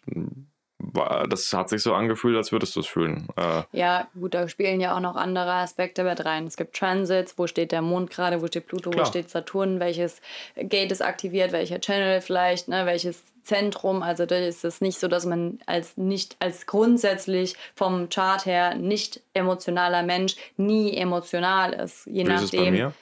das 1.28 1.52
hat 1.52 1.68
sich 1.68 1.82
so 1.82 1.94
angefühlt, 1.94 2.36
als 2.36 2.52
würdest 2.52 2.76
du 2.76 2.80
es 2.80 2.86
fühlen. 2.86 3.28
Äh, 3.36 3.62
ja, 3.72 4.08
gut, 4.18 4.34
da 4.34 4.48
spielen 4.48 4.80
ja 4.80 4.96
auch 4.96 5.00
noch 5.00 5.16
andere 5.16 5.52
Aspekte 5.52 6.04
mit 6.04 6.24
rein. 6.24 6.46
Es 6.46 6.56
gibt 6.56 6.76
Transits, 6.76 7.38
wo 7.38 7.46
steht 7.46 7.72
der 7.72 7.82
Mond 7.82 8.10
gerade, 8.10 8.40
wo 8.42 8.46
steht 8.46 8.66
Pluto, 8.66 8.90
Klar. 8.90 9.04
wo 9.04 9.08
steht 9.08 9.30
Saturn, 9.30 9.80
welches 9.80 10.20
Gate 10.56 10.92
ist 10.92 11.02
aktiviert, 11.02 11.52
welcher 11.52 11.80
Channel 11.80 12.20
vielleicht, 12.20 12.68
ne, 12.68 12.86
welches 12.86 13.22
Zentrum. 13.42 14.02
Also 14.02 14.26
da 14.26 14.36
ist 14.36 14.64
es 14.64 14.80
nicht 14.80 14.98
so, 14.98 15.08
dass 15.08 15.26
man 15.26 15.58
als 15.66 15.96
nicht 15.96 16.36
als 16.40 16.66
grundsätzlich 16.66 17.56
vom 17.74 18.08
Chart 18.08 18.46
her 18.46 18.74
nicht 18.74 19.22
emotionaler 19.34 20.02
Mensch 20.02 20.36
nie 20.56 20.96
emotional 20.96 21.72
ist. 21.72 22.06
Je 22.06 22.24
wie 22.24 22.28
nachdem. 22.28 22.44
Ist 22.44 22.54
es 22.54 22.60
bei 22.60 22.70
mir? 22.70 22.92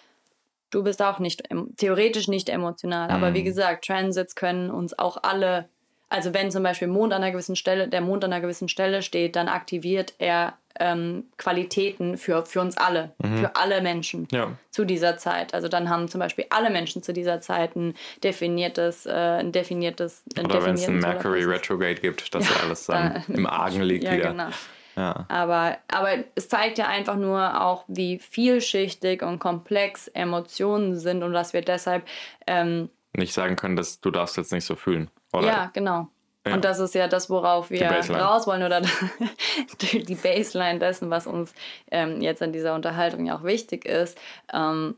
Du 0.70 0.82
bist 0.82 1.00
auch 1.00 1.18
nicht 1.18 1.44
theoretisch 1.78 2.28
nicht 2.28 2.50
emotional, 2.50 3.08
mhm. 3.08 3.14
aber 3.14 3.34
wie 3.34 3.40
mhm. 3.40 3.46
gesagt, 3.46 3.86
Transits 3.86 4.34
können 4.34 4.70
uns 4.70 4.98
auch 4.98 5.16
alle 5.22 5.68
also 6.08 6.32
wenn 6.32 6.50
zum 6.50 6.62
Beispiel 6.62 6.88
Mond 6.88 7.12
an 7.12 7.22
einer 7.22 7.32
gewissen 7.32 7.56
Stelle, 7.56 7.88
der 7.88 8.00
Mond 8.00 8.24
an 8.24 8.32
einer 8.32 8.40
gewissen 8.40 8.68
Stelle 8.68 9.02
steht, 9.02 9.36
dann 9.36 9.48
aktiviert 9.48 10.14
er 10.18 10.54
ähm, 10.80 11.24
Qualitäten 11.36 12.16
für, 12.16 12.46
für 12.46 12.60
uns 12.60 12.76
alle, 12.76 13.12
mhm. 13.18 13.38
für 13.38 13.56
alle 13.56 13.82
Menschen 13.82 14.28
ja. 14.30 14.52
zu 14.70 14.84
dieser 14.84 15.18
Zeit. 15.18 15.52
Also 15.52 15.68
dann 15.68 15.90
haben 15.90 16.08
zum 16.08 16.20
Beispiel 16.20 16.46
alle 16.50 16.70
Menschen 16.70 17.02
zu 17.02 17.12
dieser 17.12 17.40
Zeit 17.40 17.76
ein 17.76 17.94
definiertes, 18.22 19.06
äh, 19.06 19.10
ein 19.12 19.52
definiertes, 19.52 20.22
ein 20.36 20.46
Oder 20.46 20.64
wenn 20.64 20.74
es 20.74 20.88
ein 20.88 20.98
Mercury 20.98 21.44
Retrograde 21.44 22.00
gibt, 22.00 22.34
dass 22.34 22.48
ja, 22.48 22.56
alles 22.62 22.86
dann 22.86 23.24
im 23.28 23.46
Argen 23.46 23.82
liegt 23.82 24.04
ja, 24.04 24.12
wieder. 24.12 24.30
Genau. 24.30 24.48
Ja. 24.96 25.26
Aber, 25.28 25.78
aber 25.88 26.24
es 26.34 26.48
zeigt 26.48 26.78
ja 26.78 26.88
einfach 26.88 27.16
nur 27.16 27.62
auch, 27.62 27.84
wie 27.86 28.18
vielschichtig 28.18 29.22
und 29.22 29.38
komplex 29.38 30.08
Emotionen 30.08 30.98
sind 30.98 31.22
und 31.22 31.32
dass 31.32 31.52
wir 31.52 31.62
deshalb 31.62 32.04
ähm, 32.48 32.88
nicht 33.16 33.32
sagen 33.32 33.56
können, 33.56 33.76
dass 33.76 34.00
du 34.00 34.10
darfst 34.10 34.36
jetzt 34.36 34.52
nicht 34.52 34.64
so 34.64 34.74
fühlen. 34.74 35.10
Oder? 35.32 35.46
Ja, 35.46 35.70
genau. 35.72 36.08
Ja. 36.46 36.54
Und 36.54 36.64
das 36.64 36.78
ist 36.78 36.94
ja 36.94 37.08
das, 37.08 37.28
worauf 37.28 37.70
wir 37.70 37.90
raus 37.90 38.46
wollen 38.46 38.62
oder 38.62 38.80
die 39.92 40.14
Baseline 40.14 40.78
dessen, 40.78 41.10
was 41.10 41.26
uns 41.26 41.52
ähm, 41.90 42.20
jetzt 42.20 42.40
in 42.42 42.52
dieser 42.52 42.74
Unterhaltung 42.74 43.26
ja 43.26 43.36
auch 43.36 43.44
wichtig 43.44 43.84
ist. 43.84 44.18
Ähm, 44.52 44.96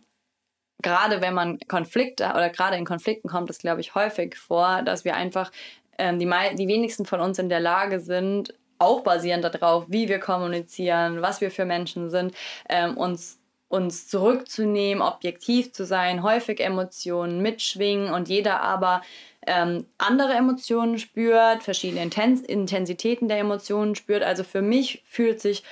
gerade 0.82 1.20
wenn 1.20 1.34
man 1.34 1.58
Konflikte 1.66 2.30
oder 2.30 2.50
gerade 2.50 2.76
in 2.76 2.84
Konflikten 2.84 3.28
kommt 3.28 3.50
es, 3.50 3.58
glaube 3.58 3.80
ich, 3.80 3.94
häufig 3.94 4.37
vor, 4.37 4.82
dass 4.82 5.04
wir 5.04 5.16
einfach 5.16 5.50
ähm, 5.99 6.18
die, 6.18 6.30
die 6.56 6.68
wenigsten 6.68 7.04
von 7.04 7.20
uns 7.20 7.38
in 7.38 7.49
der 7.49 7.60
Lage 7.60 8.00
sind, 8.00 8.54
auch 8.78 9.02
basierend 9.02 9.44
darauf, 9.44 9.87
wie 9.88 10.08
wir 10.08 10.20
kommunizieren, 10.20 11.20
was 11.20 11.40
wir 11.40 11.50
für 11.50 11.64
Menschen 11.64 12.10
sind, 12.10 12.34
ähm, 12.68 12.96
uns 12.96 13.39
uns 13.70 14.08
zurückzunehmen, 14.08 15.00
objektiv 15.00 15.72
zu 15.72 15.86
sein, 15.86 16.24
häufig 16.24 16.60
Emotionen 16.60 17.40
mitschwingen 17.40 18.12
und 18.12 18.28
jeder 18.28 18.60
aber 18.62 19.00
ähm, 19.46 19.86
andere 19.96 20.32
Emotionen 20.34 20.98
spürt, 20.98 21.62
verschiedene 21.62 22.02
Intens 22.02 22.40
Intensitäten 22.42 23.28
der 23.28 23.38
Emotionen 23.38 23.94
spürt. 23.94 24.24
Also 24.24 24.42
für 24.42 24.60
mich 24.60 25.02
fühlt 25.06 25.40
sich 25.40 25.62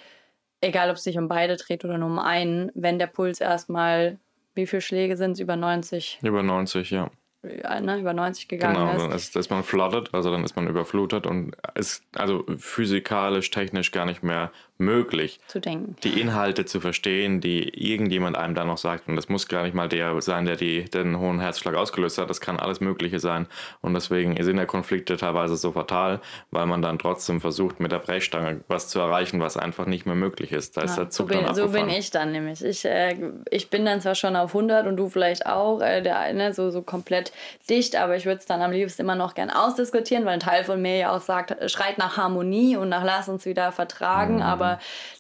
egal 0.60 0.90
ob 0.90 0.98
es 0.98 1.06
sich 1.06 1.18
um 1.18 1.30
beide 1.30 1.56
dreht 1.56 1.86
oder 1.86 1.98
nur 1.98 2.10
um 2.10 2.20
einen, 2.20 2.70
wenn 2.76 3.00
der 3.00 3.08
Puls 3.08 3.40
erstmal, 3.40 4.20
wie 4.56 4.68
viele 4.68 4.82
Schläge 4.82 5.16
sind 5.16 5.32
es? 5.32 5.40
Über 5.40 5.56
90? 5.56 6.20
Über 6.22 6.44
90, 6.44 6.92
ja 6.92 7.10
ne, 7.44 8.00
über 8.00 8.14
90 8.14 8.48
gegangen 8.48 8.76
genau, 8.76 8.88
ist. 8.88 8.94
Genau, 8.94 9.08
dann 9.08 9.16
ist, 9.16 9.36
ist 9.36 9.52
man 9.52 9.64
flooded, 9.64 10.14
also 10.14 10.32
dann 10.32 10.44
ist 10.44 10.56
man 10.56 10.68
überflutet 10.68 11.28
und 11.28 11.56
ist 11.76 12.04
also 12.16 12.44
physikalisch, 12.58 13.52
technisch 13.52 13.92
gar 13.92 14.06
nicht 14.06 14.24
mehr 14.24 14.52
möglich, 14.78 15.40
zu 15.48 15.60
denken. 15.60 15.96
die 16.04 16.20
Inhalte 16.20 16.66
zu 16.66 16.80
verstehen, 16.80 17.42
die 17.42 17.70
irgendjemand 17.70 18.38
einem 18.38 18.56
da 18.56 18.66
noch 18.66 18.78
sagt. 18.78 19.08
Und 19.08 19.16
das 19.16 19.30
muss 19.30 19.48
gar 19.48 19.64
nicht 19.64 19.74
mal 19.74 19.88
der 19.88 20.20
sein, 20.22 20.46
der 20.46 20.56
die, 20.56 20.86
den 20.86 21.20
hohen 21.20 21.40
Herzschlag 21.40 21.76
ausgelöst 21.76 22.18
hat. 22.18 22.30
Das 22.30 22.42
kann 22.42 22.60
alles 22.60 22.82
Mögliche 22.82 23.20
sein. 23.20 23.48
Und 23.82 23.94
deswegen 23.94 24.42
sind 24.44 24.58
der 24.58 24.66
Konflikte 24.66 25.18
teilweise 25.18 25.56
so 25.56 25.72
fatal, 25.72 26.22
weil 26.52 26.66
man 26.66 26.82
dann 26.82 27.00
trotzdem 27.00 27.42
versucht, 27.42 27.80
mit 27.80 27.92
der 27.92 28.00
Brechstange 28.00 28.62
was 28.68 28.90
zu 28.90 29.00
erreichen, 29.00 29.40
was 29.40 29.58
einfach 29.58 29.86
nicht 29.86 30.06
mehr 30.06 30.16
möglich 30.16 30.52
ist. 30.52 30.78
Da 30.78 30.82
ja, 30.82 30.86
ist 30.86 30.96
der 30.96 31.10
Zug 31.10 31.30
so 31.30 31.36
bin, 31.36 31.46
dann 31.46 31.56
So 31.56 31.68
bin 31.70 31.90
ich 31.90 32.12
dann 32.12 32.32
nämlich. 32.32 32.64
Ich, 32.64 32.86
äh, 32.86 33.16
ich 33.50 33.70
bin 33.70 33.86
dann 33.86 34.02
zwar 34.02 34.16
schon 34.16 34.36
auf 34.36 34.56
100 34.56 34.88
und 34.88 34.98
du 34.98 35.10
vielleicht 35.10 35.46
auch, 35.46 35.82
äh, 35.82 36.02
der 36.02 36.20
eine 36.20 36.54
so, 36.54 36.72
so 36.72 36.82
komplett 36.82 37.32
dicht, 37.70 37.96
aber 37.96 38.16
ich 38.16 38.26
würde 38.26 38.40
es 38.40 38.46
dann 38.46 38.62
am 38.62 38.72
liebsten 38.72 39.04
immer 39.04 39.16
noch 39.16 39.36
gern 39.36 39.50
ausdiskutieren, 39.50 40.26
weil 40.26 40.34
ein 40.34 40.40
Teil 40.40 40.64
von 40.64 40.82
mir 40.82 40.98
ja 40.98 41.16
auch 41.16 41.22
sagt, 41.22 41.72
schreit 41.72 41.98
nach 41.98 42.18
Harmonie 42.18 42.76
und 42.76 42.90
nach 42.90 43.04
lass 43.04 43.30
uns 43.30 43.46
wieder 43.46 43.72
vertragen, 43.72 44.36
mhm. 44.36 44.42
aber 44.42 44.73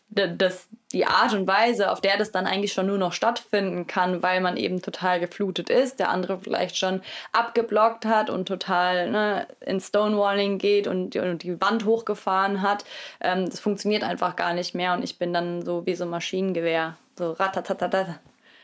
das, 0.09 0.69
die 0.91 1.05
Art 1.05 1.33
und 1.33 1.47
Weise, 1.47 1.91
auf 1.91 2.01
der 2.01 2.17
das 2.17 2.31
dann 2.31 2.45
eigentlich 2.45 2.73
schon 2.73 2.85
nur 2.85 2.97
noch 2.97 3.13
stattfinden 3.13 3.87
kann, 3.87 4.21
weil 4.21 4.41
man 4.41 4.57
eben 4.57 4.81
total 4.81 5.19
geflutet 5.19 5.69
ist, 5.69 5.99
der 5.99 6.09
andere 6.09 6.39
vielleicht 6.39 6.77
schon 6.77 7.01
abgeblockt 7.31 8.05
hat 8.05 8.29
und 8.29 8.47
total 8.47 9.09
ne, 9.09 9.47
in 9.61 9.79
Stonewalling 9.79 10.59
geht 10.59 10.87
und, 10.87 11.15
und, 11.15 11.43
die 11.43 11.59
Wand 11.59 11.85
hochgefahren 11.85 12.61
hat, 12.61 12.85
ähm, 13.21 13.49
das 13.49 13.59
funktioniert 13.59 14.03
einfach 14.03 14.35
gar 14.35 14.53
nicht 14.53 14.75
mehr 14.75 14.93
und 14.93 15.03
ich 15.03 15.17
bin 15.17 15.33
dann 15.33 15.65
so 15.65 15.85
wie 15.85 15.95
so 15.95 16.03
ein 16.03 16.09
Maschinengewehr, 16.09 16.95
so 17.17 17.31
ratatatata. 17.31 18.19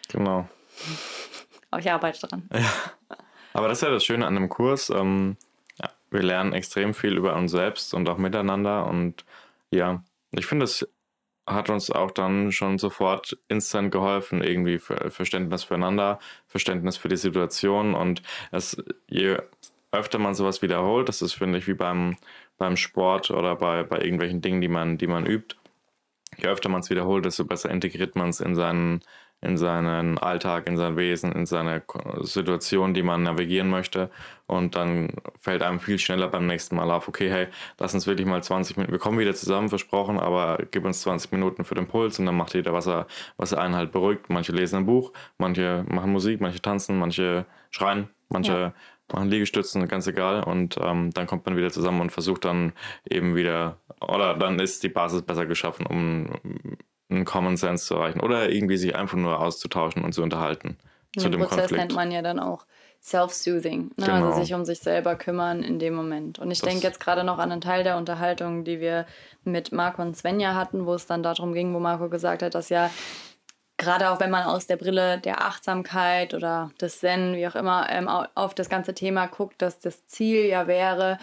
Genau. 0.10 0.48
Aber 1.72 1.82
ich 1.82 1.92
arbeite 1.92 2.28
dran. 2.28 2.50
Ja. 2.54 2.72
Aber 3.54 3.68
das 3.68 3.80
ist 3.80 3.84
ja 3.84 3.90
das 3.90 4.04
Schöne 4.04 4.26
an 4.26 4.36
dem 4.36 4.50
Kurs. 4.50 4.90
Ähm, 4.90 5.38
ja, 5.82 5.90
wir 6.12 6.22
lernen 6.22 6.54
extrem 6.54 6.94
viel 6.94 7.18
über 7.18 7.36
uns 7.36 7.52
selbst 7.52 7.94
und 7.94 8.08
auch 8.10 8.18
miteinander. 8.18 8.86
Und 8.86 9.26
ja, 9.72 10.04
ich 10.32 10.46
finde, 10.46 10.66
es 10.66 10.88
hat 11.48 11.70
uns 11.70 11.90
auch 11.90 12.12
dann 12.12 12.52
schon 12.52 12.78
sofort 12.78 13.38
instant 13.48 13.92
geholfen, 13.92 14.44
irgendwie 14.44 14.80
für 14.80 15.10
Verständnis 15.10 15.64
füreinander, 15.64 16.20
Verständnis 16.48 16.98
für 16.98 17.08
die 17.08 17.18
Situation. 17.18 17.96
Und 17.96 18.22
es, 18.52 18.82
je 19.08 19.38
öfter 19.92 20.20
man 20.20 20.36
sowas 20.36 20.62
wiederholt, 20.62 21.10
das 21.10 21.22
ist, 21.22 21.34
finde 21.34 21.58
ich, 21.58 21.68
wie 21.68 21.74
beim, 21.74 22.18
beim 22.58 22.78
Sport 22.78 23.32
oder 23.32 23.56
bei, 23.56 23.84
bei 23.84 24.00
irgendwelchen 24.00 24.42
Dingen, 24.42 24.62
die 24.62 24.68
man, 24.68 24.98
die 24.98 25.08
man 25.08 25.26
übt, 25.26 25.56
je 26.38 26.48
öfter 26.48 26.70
man 26.70 26.82
es 26.82 26.90
wiederholt, 26.90 27.26
desto 27.26 27.46
besser 27.46 27.72
integriert 27.72 28.16
man 28.16 28.30
es 28.30 28.40
in 28.40 28.56
seinen 28.56 29.02
in 29.42 29.58
seinen 29.58 30.18
Alltag, 30.18 30.68
in 30.68 30.78
sein 30.78 30.98
Wesen, 30.98 31.32
in 31.32 31.46
seine 31.46 31.82
Situation, 32.22 32.94
die 32.94 33.04
man 33.04 33.24
navigieren 33.24 33.70
möchte. 33.70 34.10
Und 34.48 34.76
dann 34.76 35.14
fällt 35.40 35.62
einem 35.62 35.80
viel 35.80 36.00
schneller 36.00 36.28
beim 36.28 36.46
nächsten 36.48 36.76
Mal 36.76 36.92
auf, 36.92 37.08
okay, 37.08 37.30
hey, 37.30 37.48
lass 37.78 37.94
uns 37.94 38.08
wirklich 38.08 38.28
mal 38.28 38.44
20 38.44 38.78
Minuten, 38.78 38.92
wir 38.92 39.00
kommen 39.00 39.20
wieder 39.20 39.36
zusammen, 39.36 39.70
versprochen, 39.70 40.20
aber 40.20 40.58
gib 40.72 40.86
uns 40.86 41.02
20 41.02 41.32
Minuten 41.32 41.64
für 41.64 41.76
den 41.76 41.88
Puls 41.88 42.20
und 42.20 42.26
dann 42.26 42.36
macht 42.36 42.54
jeder, 42.54 42.74
was 42.74 42.88
er, 42.88 43.08
was 43.38 43.52
er 43.52 43.62
einen 43.62 43.76
halt 43.76 43.92
beruhigt. 43.92 44.30
Manche 44.30 44.52
lesen 44.52 44.78
ein 44.78 44.86
Buch, 44.86 45.14
manche 45.38 45.86
machen 45.88 46.12
Musik, 46.12 46.42
manche 46.42 46.62
tanzen, 46.62 46.98
manche 46.98 47.46
schreien, 47.70 48.10
manche 48.28 48.52
ja. 48.52 48.74
machen 49.14 49.30
Liegestützen, 49.30 49.88
ganz 49.88 50.08
egal. 50.08 50.44
Und 50.44 50.78
ähm, 50.82 51.12
dann 51.14 51.28
kommt 51.28 51.46
man 51.46 51.56
wieder 51.56 51.70
zusammen 51.70 52.02
und 52.02 52.12
versucht 52.12 52.44
dann 52.44 52.74
eben 53.10 53.36
wieder, 53.36 53.78
oder 54.02 54.34
dann 54.34 54.60
ist 54.60 54.84
die 54.84 54.90
Basis 54.90 55.22
besser 55.22 55.46
geschaffen, 55.46 55.86
um 55.86 56.28
einen 57.10 57.26
Common 57.26 57.58
Sense 57.58 57.86
zu 57.86 57.96
erreichen 57.96 58.20
oder 58.20 58.50
irgendwie 58.50 58.78
sich 58.78 58.96
einfach 58.96 59.18
nur 59.18 59.40
auszutauschen 59.40 60.04
und 60.04 60.14
zu 60.14 60.22
unterhalten. 60.22 60.78
Ja, 61.16 61.24
zu 61.24 61.30
dem 61.30 61.42
Prozess 61.42 61.58
Konflikt. 61.58 61.82
nennt 61.82 61.96
man 61.96 62.12
ja 62.12 62.22
dann 62.22 62.40
auch 62.40 62.66
Self-Soothing, 63.02 63.82
ne? 63.82 63.92
Also 63.98 64.12
genau. 64.12 64.28
also 64.28 64.42
sich 64.42 64.54
um 64.54 64.66
sich 64.66 64.80
selber 64.80 65.16
kümmern 65.16 65.64
in 65.64 65.80
dem 65.80 65.94
Moment. 65.94 66.38
Und 66.38 66.52
ich 66.52 66.62
denke 66.62 66.84
jetzt 66.84 67.00
gerade 67.00 67.24
noch 67.24 67.40
an 67.40 67.52
einen 67.52 67.62
Teil 67.62 67.84
der 67.84 67.98
Unterhaltung, 67.98 68.64
die 68.64 68.80
wir 68.80 69.06
mit 69.44 69.72
Marco 69.72 70.02
und 70.02 70.18
Svenja 70.18 70.54
hatten, 70.54 70.86
wo 70.86 70.94
es 70.94 71.08
dann 71.08 71.24
darum 71.24 71.54
ging, 71.54 71.74
wo 71.74 71.80
Marco 71.80 72.10
gesagt 72.10 72.44
hat, 72.44 72.56
dass 72.56 72.70
ja 72.70 72.92
gerade 73.78 74.12
auch 74.12 74.20
wenn 74.20 74.30
man 74.30 74.44
aus 74.44 74.68
der 74.68 74.76
Brille 74.76 75.18
der 75.20 75.42
Achtsamkeit 75.42 76.34
oder 76.34 76.72
des 76.80 77.00
Zen, 77.00 77.36
wie 77.36 77.48
auch 77.48 77.56
immer, 77.56 77.90
ähm, 77.90 78.08
auf 78.10 78.54
das 78.54 78.70
ganze 78.70 78.94
Thema 78.94 79.28
guckt, 79.28 79.62
dass 79.62 79.80
das 79.80 80.06
Ziel 80.06 80.46
ja 80.46 80.68
wäre, 80.68 81.18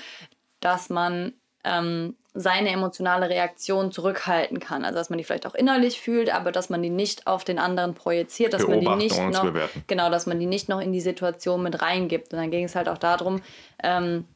dass 0.60 0.88
man 0.88 1.34
ähm, 1.66 2.14
seine 2.32 2.70
emotionale 2.70 3.28
Reaktion 3.28 3.90
zurückhalten 3.90 4.60
kann. 4.60 4.84
Also 4.84 4.98
dass 4.98 5.10
man 5.10 5.18
die 5.18 5.24
vielleicht 5.24 5.46
auch 5.46 5.54
innerlich 5.54 6.00
fühlt, 6.00 6.32
aber 6.32 6.52
dass 6.52 6.70
man 6.70 6.82
die 6.82 6.90
nicht 6.90 7.26
auf 7.26 7.44
den 7.44 7.58
anderen 7.58 7.94
projiziert, 7.94 8.52
dass 8.52 8.66
man 8.66 8.80
die 8.80 8.88
nicht 8.88 9.18
noch 9.18 9.52
genau, 9.86 10.10
dass 10.10 10.26
man 10.26 10.38
die 10.38 10.46
nicht 10.46 10.68
noch 10.68 10.80
in 10.80 10.92
die 10.92 11.00
Situation 11.00 11.62
mit 11.62 11.82
reingibt. 11.82 12.32
Und 12.32 12.38
dann 12.38 12.50
ging 12.50 12.64
es 12.64 12.76
halt 12.76 12.88
auch 12.88 12.98
darum, 12.98 13.42
ähm, 13.82 14.26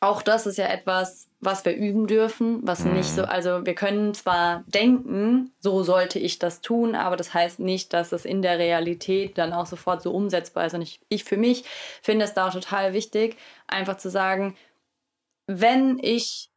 auch 0.00 0.22
das 0.22 0.46
ist 0.46 0.58
ja 0.58 0.66
etwas, 0.66 1.28
was 1.40 1.64
wir 1.64 1.74
üben 1.74 2.06
dürfen, 2.06 2.60
was 2.62 2.84
mhm. 2.84 2.94
nicht 2.94 3.10
so, 3.10 3.24
also 3.24 3.64
wir 3.64 3.74
können 3.74 4.14
zwar 4.14 4.62
denken, 4.66 5.52
so 5.60 5.82
sollte 5.82 6.18
ich 6.18 6.38
das 6.38 6.60
tun, 6.60 6.94
aber 6.94 7.16
das 7.16 7.34
heißt 7.34 7.58
nicht, 7.58 7.92
dass 7.92 8.12
es 8.12 8.24
in 8.24 8.42
der 8.42 8.58
Realität 8.58 9.38
dann 9.38 9.52
auch 9.52 9.66
sofort 9.66 10.02
so 10.02 10.12
umsetzbar 10.12 10.66
ist. 10.66 10.74
Und 10.74 10.82
ich, 10.82 11.00
ich 11.08 11.24
für 11.24 11.36
mich 11.36 11.64
finde 12.02 12.24
es 12.24 12.34
da 12.34 12.48
auch 12.48 12.52
total 12.52 12.92
wichtig, 12.92 13.36
einfach 13.66 13.96
zu 13.96 14.10
sagen, 14.10 14.56
wenn 15.46 15.98
ich 16.00 16.50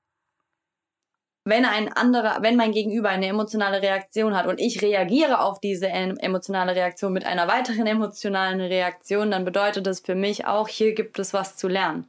wenn 1.47 1.63
ein 1.63 1.91
anderer, 1.93 2.39
wenn 2.41 2.57
mein 2.57 2.73
Gegenüber 2.73 3.07
eine 3.07 3.27
emotionale 3.27 3.81
Reaktion 3.81 4.35
hat 4.35 4.47
und 4.47 4.59
ich 4.59 4.81
reagiere 4.81 5.39
auf 5.39 5.61
diese 5.61 5.87
emotionale 5.87 6.75
Reaktion 6.75 7.13
mit 7.13 7.25
einer 7.25 7.47
weiteren 7.47 7.87
emotionalen 7.87 8.59
Reaktion, 8.59 9.31
dann 9.31 9.45
bedeutet 9.45 9.87
das 9.87 10.01
für 10.01 10.15
mich 10.15 10.45
auch, 10.45 10.67
hier 10.67 10.93
gibt 10.93 11.19
es 11.19 11.33
was 11.33 11.55
zu 11.55 11.69
lernen. 11.69 12.05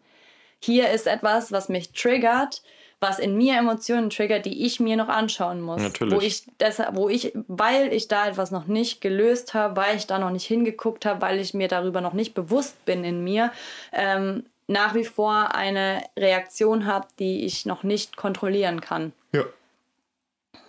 Hier 0.61 0.91
ist 0.91 1.07
etwas, 1.07 1.53
was 1.53 1.69
mich 1.69 1.93
triggert, 1.93 2.63
was 2.99 3.21
in 3.21 3.37
mir 3.37 3.57
Emotionen 3.57 4.11
triggert, 4.11 4.45
die 4.45 4.67
ich 4.67 4.81
mir 4.81 4.97
noch 4.97 5.09
anschauen 5.09 5.61
muss. 5.61 5.81
Natürlich. 5.81 6.15
Wo 6.15 6.21
ich, 6.21 6.43
das, 6.59 6.83
wo 6.95 7.09
ich, 7.09 7.33
weil 7.47 7.93
ich 7.93 8.09
da 8.09 8.27
etwas 8.27 8.51
noch 8.51 8.67
nicht 8.67 9.01
gelöst 9.01 9.55
habe, 9.55 9.77
weil 9.77 9.97
ich 9.97 10.09
da 10.09 10.19
noch 10.19 10.31
nicht 10.31 10.47
hingeguckt 10.47 11.07
habe, 11.07 11.21
weil 11.23 11.39
ich 11.39 11.55
mir 11.55 11.69
darüber 11.69 12.01
noch 12.01 12.13
nicht 12.13 12.35
bewusst 12.35 12.85
bin 12.87 13.05
in 13.05 13.23
mir, 13.23 13.53
ähm, 13.93 14.47
nach 14.69 14.95
wie 14.95 15.05
vor 15.05 15.55
eine 15.55 16.05
Reaktion 16.17 16.87
habe, 16.87 17.09
die 17.19 17.45
ich 17.45 17.67
noch 17.67 17.83
nicht 17.83 18.17
kontrollieren 18.17 18.81
kann. 18.81 19.13
Ja. 19.33 19.45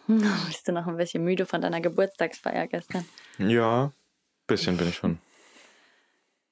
Bist 0.48 0.68
du 0.68 0.72
noch 0.72 0.88
ein 0.88 0.98
bisschen 0.98 1.24
müde 1.24 1.46
von 1.46 1.62
deiner 1.62 1.82
Geburtstagsfeier 1.82 2.68
gestern? 2.68 3.06
Ja, 3.38 3.86
ein 3.86 3.94
bisschen 4.48 4.78
bin 4.78 4.90
ich 4.90 4.96
schon. 4.96 5.20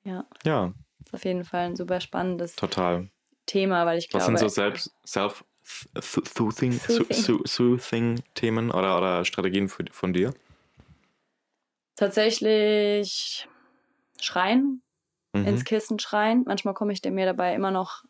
Ja. 0.04 0.26
Ja. 0.46 0.74
Ist 1.04 1.14
auf 1.14 1.26
jeden 1.26 1.44
Fall 1.44 1.68
ein 1.68 1.76
super 1.76 2.00
spannendes 2.02 2.56
Total. 2.56 3.10
Thema, 3.46 3.86
weil 3.86 3.98
ich 3.98 4.10
glaube. 4.10 4.22
Was 4.22 4.28
sind 4.28 4.40
so 4.40 4.48
selbst, 4.50 4.92
self 5.06 5.44
soothing, 5.64 6.80
soothing 7.46 8.22
Themen 8.36 8.72
oder, 8.72 8.98
oder 8.98 9.26
Strategien 9.26 9.70
von 9.70 10.14
dir? 10.14 10.34
Tatsächlich 11.96 13.48
schreien, 14.22 14.82
mhm. 15.41 15.47
ins 15.47 15.65
Kissen 15.65 16.00
schreien. 16.00 16.43
Manchmal 16.45 16.73
komme 16.73 16.93
ich 16.93 17.04
mir 17.04 17.26
dabei 17.26 17.54
immer 17.54 17.71
noch 17.71 18.04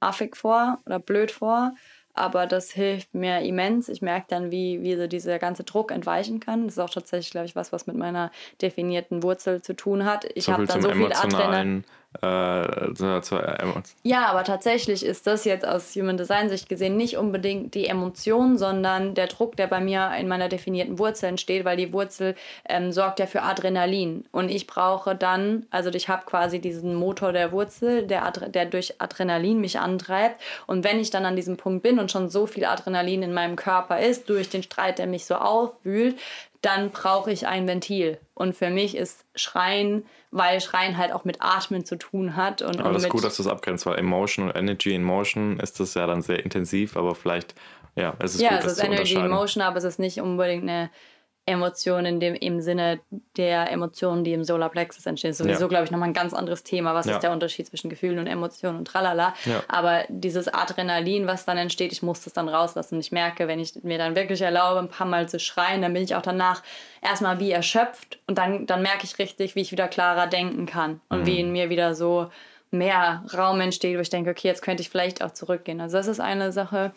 affig 0.00 0.36
vor 0.36 0.78
oder 0.86 0.98
blöd 0.98 1.30
vor 1.30 1.72
aber 2.14 2.46
das 2.46 2.70
hilft 2.70 3.14
mir 3.14 3.40
immens. 3.40 3.88
Ich 3.88 4.02
merke 4.02 4.26
dann, 4.28 4.50
wie, 4.50 4.82
wie 4.82 4.96
so 4.96 5.06
dieser 5.06 5.38
ganze 5.38 5.64
Druck 5.64 5.90
entweichen 5.90 6.40
kann. 6.40 6.64
Das 6.64 6.74
ist 6.74 6.78
auch 6.78 6.90
tatsächlich, 6.90 7.30
glaube 7.30 7.46
ich, 7.46 7.56
was, 7.56 7.72
was 7.72 7.86
mit 7.86 7.96
meiner 7.96 8.30
definierten 8.60 9.22
Wurzel 9.22 9.62
zu 9.62 9.74
tun 9.74 10.04
hat. 10.04 10.26
Ich 10.34 10.44
so 10.44 10.52
habe 10.52 10.66
dann 10.66 10.82
so 10.82 10.90
viel 10.90 11.12
Adrenalin. 11.12 11.84
Äh, 12.20 12.92
zu, 12.94 13.20
zu, 13.20 13.36
äh, 13.36 13.72
ja, 14.02 14.26
aber 14.26 14.42
tatsächlich 14.42 15.06
ist 15.06 15.28
das 15.28 15.44
jetzt 15.44 15.64
aus 15.64 15.94
Human 15.94 16.16
Design 16.16 16.48
Sicht 16.48 16.68
gesehen 16.68 16.96
nicht 16.96 17.16
unbedingt 17.16 17.74
die 17.74 17.86
Emotion, 17.86 18.58
sondern 18.58 19.14
der 19.14 19.28
Druck, 19.28 19.54
der 19.54 19.68
bei 19.68 19.80
mir 19.80 20.10
in 20.18 20.26
meiner 20.26 20.48
definierten 20.48 20.98
Wurzel 20.98 21.26
entsteht, 21.26 21.64
weil 21.64 21.76
die 21.76 21.92
Wurzel 21.92 22.34
ähm, 22.68 22.90
sorgt 22.90 23.20
ja 23.20 23.26
für 23.26 23.42
Adrenalin. 23.42 24.24
Und 24.32 24.50
ich 24.50 24.66
brauche 24.66 25.14
dann, 25.14 25.66
also 25.70 25.88
ich 25.90 26.08
habe 26.08 26.24
quasi 26.26 26.58
diesen 26.58 26.96
Motor 26.96 27.32
der 27.32 27.52
Wurzel, 27.52 28.04
der, 28.08 28.28
der 28.32 28.66
durch 28.66 29.00
Adrenalin 29.00 29.60
mich 29.60 29.78
antreibt. 29.78 30.40
Und 30.66 30.82
wenn 30.82 30.98
ich 30.98 31.10
dann 31.10 31.24
an 31.24 31.36
diesem 31.36 31.58
Punkt 31.58 31.84
bin 31.84 32.00
und 32.00 32.10
schon 32.10 32.28
so 32.28 32.46
viel 32.46 32.64
Adrenalin 32.64 33.22
in 33.22 33.32
meinem 33.32 33.54
Körper 33.54 34.00
ist, 34.00 34.28
durch 34.28 34.48
den 34.48 34.64
Streit, 34.64 34.98
der 34.98 35.06
mich 35.06 35.26
so 35.26 35.36
aufwühlt, 35.36 36.18
dann 36.62 36.90
brauche 36.90 37.32
ich 37.32 37.46
ein 37.46 37.66
Ventil. 37.66 38.18
Und 38.34 38.54
für 38.54 38.70
mich 38.70 38.96
ist 38.96 39.24
Schreien, 39.34 40.04
weil 40.30 40.60
Schreien 40.60 40.96
halt 40.96 41.12
auch 41.12 41.24
mit 41.24 41.40
Atmen 41.40 41.84
zu 41.84 41.96
tun 41.96 42.36
hat. 42.36 42.62
Und, 42.62 42.80
aber 42.80 42.92
das 42.92 43.04
ist 43.04 43.08
gut, 43.08 43.24
dass 43.24 43.36
du 43.36 43.42
es 43.42 43.48
abgrenzt, 43.48 43.86
weil 43.86 43.98
Emotion 43.98 44.46
und 44.46 44.56
Energy 44.56 44.94
in 44.94 45.02
Motion 45.02 45.58
ist 45.58 45.80
das 45.80 45.94
ja 45.94 46.06
dann 46.06 46.22
sehr 46.22 46.44
intensiv, 46.44 46.96
aber 46.96 47.14
vielleicht, 47.14 47.54
ja, 47.96 48.14
es 48.18 48.34
ist 48.34 48.42
ja, 48.42 48.56
gut, 48.56 48.66
es 48.66 48.72
ist 48.72 48.84
Energy 48.84 49.14
in 49.14 49.28
Motion, 49.28 49.62
aber 49.62 49.78
es 49.78 49.84
ist 49.84 49.98
nicht 49.98 50.20
unbedingt 50.20 50.62
eine 50.62 50.90
Emotionen 51.50 52.06
in 52.06 52.20
dem, 52.20 52.34
im 52.34 52.60
Sinne 52.60 53.00
der 53.36 53.70
Emotionen, 53.70 54.24
die 54.24 54.32
im 54.32 54.44
Solarplexus 54.44 55.04
entstehen. 55.06 55.30
Das 55.30 55.40
ist 55.40 55.44
sowieso, 55.44 55.64
ja. 55.64 55.68
glaube 55.68 55.84
ich, 55.84 55.90
nochmal 55.90 56.08
ein 56.08 56.14
ganz 56.14 56.32
anderes 56.32 56.62
Thema. 56.62 56.94
Was 56.94 57.06
ja. 57.06 57.14
ist 57.14 57.22
der 57.22 57.32
Unterschied 57.32 57.66
zwischen 57.66 57.90
Gefühlen 57.90 58.18
und 58.18 58.26
Emotionen 58.26 58.78
und 58.78 58.84
tralala. 58.86 59.34
Ja. 59.44 59.62
Aber 59.68 60.04
dieses 60.08 60.48
Adrenalin, 60.48 61.26
was 61.26 61.44
dann 61.44 61.58
entsteht, 61.58 61.92
ich 61.92 62.02
muss 62.02 62.22
das 62.22 62.32
dann 62.32 62.48
rauslassen. 62.48 62.98
Ich 63.00 63.12
merke, 63.12 63.48
wenn 63.48 63.60
ich 63.60 63.82
mir 63.82 63.98
dann 63.98 64.16
wirklich 64.16 64.40
erlaube, 64.40 64.80
ein 64.80 64.88
paar 64.88 65.06
Mal 65.06 65.28
zu 65.28 65.38
schreien, 65.38 65.82
dann 65.82 65.92
bin 65.92 66.02
ich 66.02 66.14
auch 66.14 66.22
danach 66.22 66.62
erstmal 67.02 67.40
wie 67.40 67.50
erschöpft 67.50 68.18
und 68.26 68.38
dann, 68.38 68.66
dann 68.66 68.82
merke 68.82 69.04
ich 69.04 69.18
richtig, 69.18 69.54
wie 69.54 69.60
ich 69.60 69.72
wieder 69.72 69.88
klarer 69.88 70.26
denken 70.26 70.66
kann 70.66 71.00
und 71.08 71.20
mhm. 71.20 71.26
wie 71.26 71.40
in 71.40 71.52
mir 71.52 71.70
wieder 71.70 71.94
so 71.94 72.30
mehr 72.70 73.24
Raum 73.36 73.60
entsteht, 73.60 73.96
wo 73.96 74.00
ich 74.00 74.10
denke, 74.10 74.30
okay, 74.30 74.48
jetzt 74.48 74.62
könnte 74.62 74.82
ich 74.82 74.90
vielleicht 74.90 75.22
auch 75.22 75.32
zurückgehen. 75.32 75.80
Also 75.80 75.96
das 75.96 76.06
ist 76.06 76.20
eine 76.20 76.52
Sache. 76.52 76.92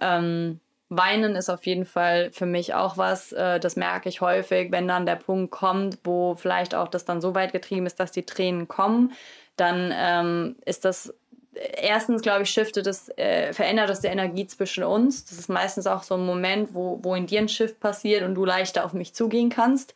Ähm, 0.00 0.60
Weinen 0.90 1.36
ist 1.36 1.50
auf 1.50 1.66
jeden 1.66 1.84
Fall 1.84 2.30
für 2.32 2.46
mich 2.46 2.74
auch 2.74 2.96
was, 2.96 3.32
äh, 3.32 3.60
das 3.60 3.76
merke 3.76 4.08
ich 4.08 4.20
häufig, 4.20 4.72
wenn 4.72 4.88
dann 4.88 5.04
der 5.04 5.16
Punkt 5.16 5.50
kommt, 5.50 5.98
wo 6.04 6.34
vielleicht 6.34 6.74
auch 6.74 6.88
das 6.88 7.04
dann 7.04 7.20
so 7.20 7.34
weit 7.34 7.52
getrieben 7.52 7.86
ist, 7.86 8.00
dass 8.00 8.10
die 8.10 8.24
Tränen 8.24 8.68
kommen, 8.68 9.12
dann 9.56 9.92
ähm, 9.94 10.56
ist 10.64 10.84
das 10.84 11.12
erstens, 11.54 12.22
glaube 12.22 12.42
ich, 12.42 12.50
shiftet 12.50 12.86
es, 12.86 13.08
äh, 13.18 13.52
verändert 13.52 13.90
das 13.90 14.00
die 14.00 14.08
Energie 14.08 14.46
zwischen 14.46 14.84
uns. 14.84 15.24
Das 15.24 15.38
ist 15.38 15.48
meistens 15.48 15.86
auch 15.86 16.02
so 16.02 16.14
ein 16.14 16.24
Moment, 16.24 16.74
wo, 16.74 17.00
wo 17.02 17.14
in 17.14 17.26
dir 17.26 17.40
ein 17.40 17.48
Shift 17.48 17.80
passiert 17.80 18.22
und 18.22 18.34
du 18.34 18.44
leichter 18.44 18.84
auf 18.84 18.92
mich 18.92 19.14
zugehen 19.14 19.50
kannst, 19.50 19.94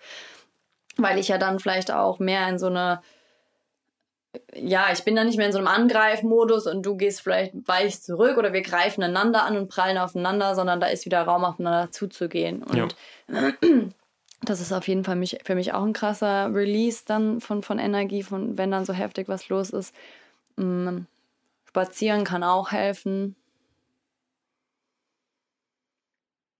weil 0.96 1.18
ich 1.18 1.28
ja 1.28 1.38
dann 1.38 1.60
vielleicht 1.60 1.90
auch 1.90 2.18
mehr 2.18 2.48
in 2.48 2.58
so 2.58 2.66
eine 2.66 3.00
ja, 4.54 4.86
ich 4.92 5.04
bin 5.04 5.14
dann 5.14 5.26
nicht 5.26 5.36
mehr 5.36 5.46
in 5.46 5.52
so 5.52 5.58
einem 5.58 5.66
Angreifmodus 5.66 6.66
und 6.66 6.84
du 6.84 6.96
gehst 6.96 7.20
vielleicht 7.20 7.52
weich 7.66 8.00
zurück 8.00 8.38
oder 8.38 8.52
wir 8.52 8.62
greifen 8.62 9.02
einander 9.02 9.44
an 9.44 9.56
und 9.56 9.68
prallen 9.68 9.98
aufeinander, 9.98 10.54
sondern 10.54 10.80
da 10.80 10.86
ist 10.86 11.04
wieder 11.04 11.22
Raum 11.22 11.44
aufeinander 11.44 11.90
zuzugehen. 11.90 12.62
Und 12.62 12.76
ja. 12.76 12.88
das 14.42 14.60
ist 14.60 14.72
auf 14.72 14.88
jeden 14.88 15.04
Fall 15.04 15.16
mich, 15.16 15.38
für 15.44 15.54
mich 15.54 15.74
auch 15.74 15.84
ein 15.84 15.92
krasser 15.92 16.54
Release 16.54 17.02
dann 17.06 17.40
von, 17.40 17.62
von 17.62 17.78
Energie, 17.78 18.22
von 18.22 18.56
wenn 18.56 18.70
dann 18.70 18.86
so 18.86 18.94
heftig 18.94 19.28
was 19.28 19.48
los 19.48 19.70
ist. 19.70 19.94
Mm, 20.56 21.00
spazieren 21.68 22.24
kann 22.24 22.42
auch 22.42 22.72
helfen. 22.72 23.36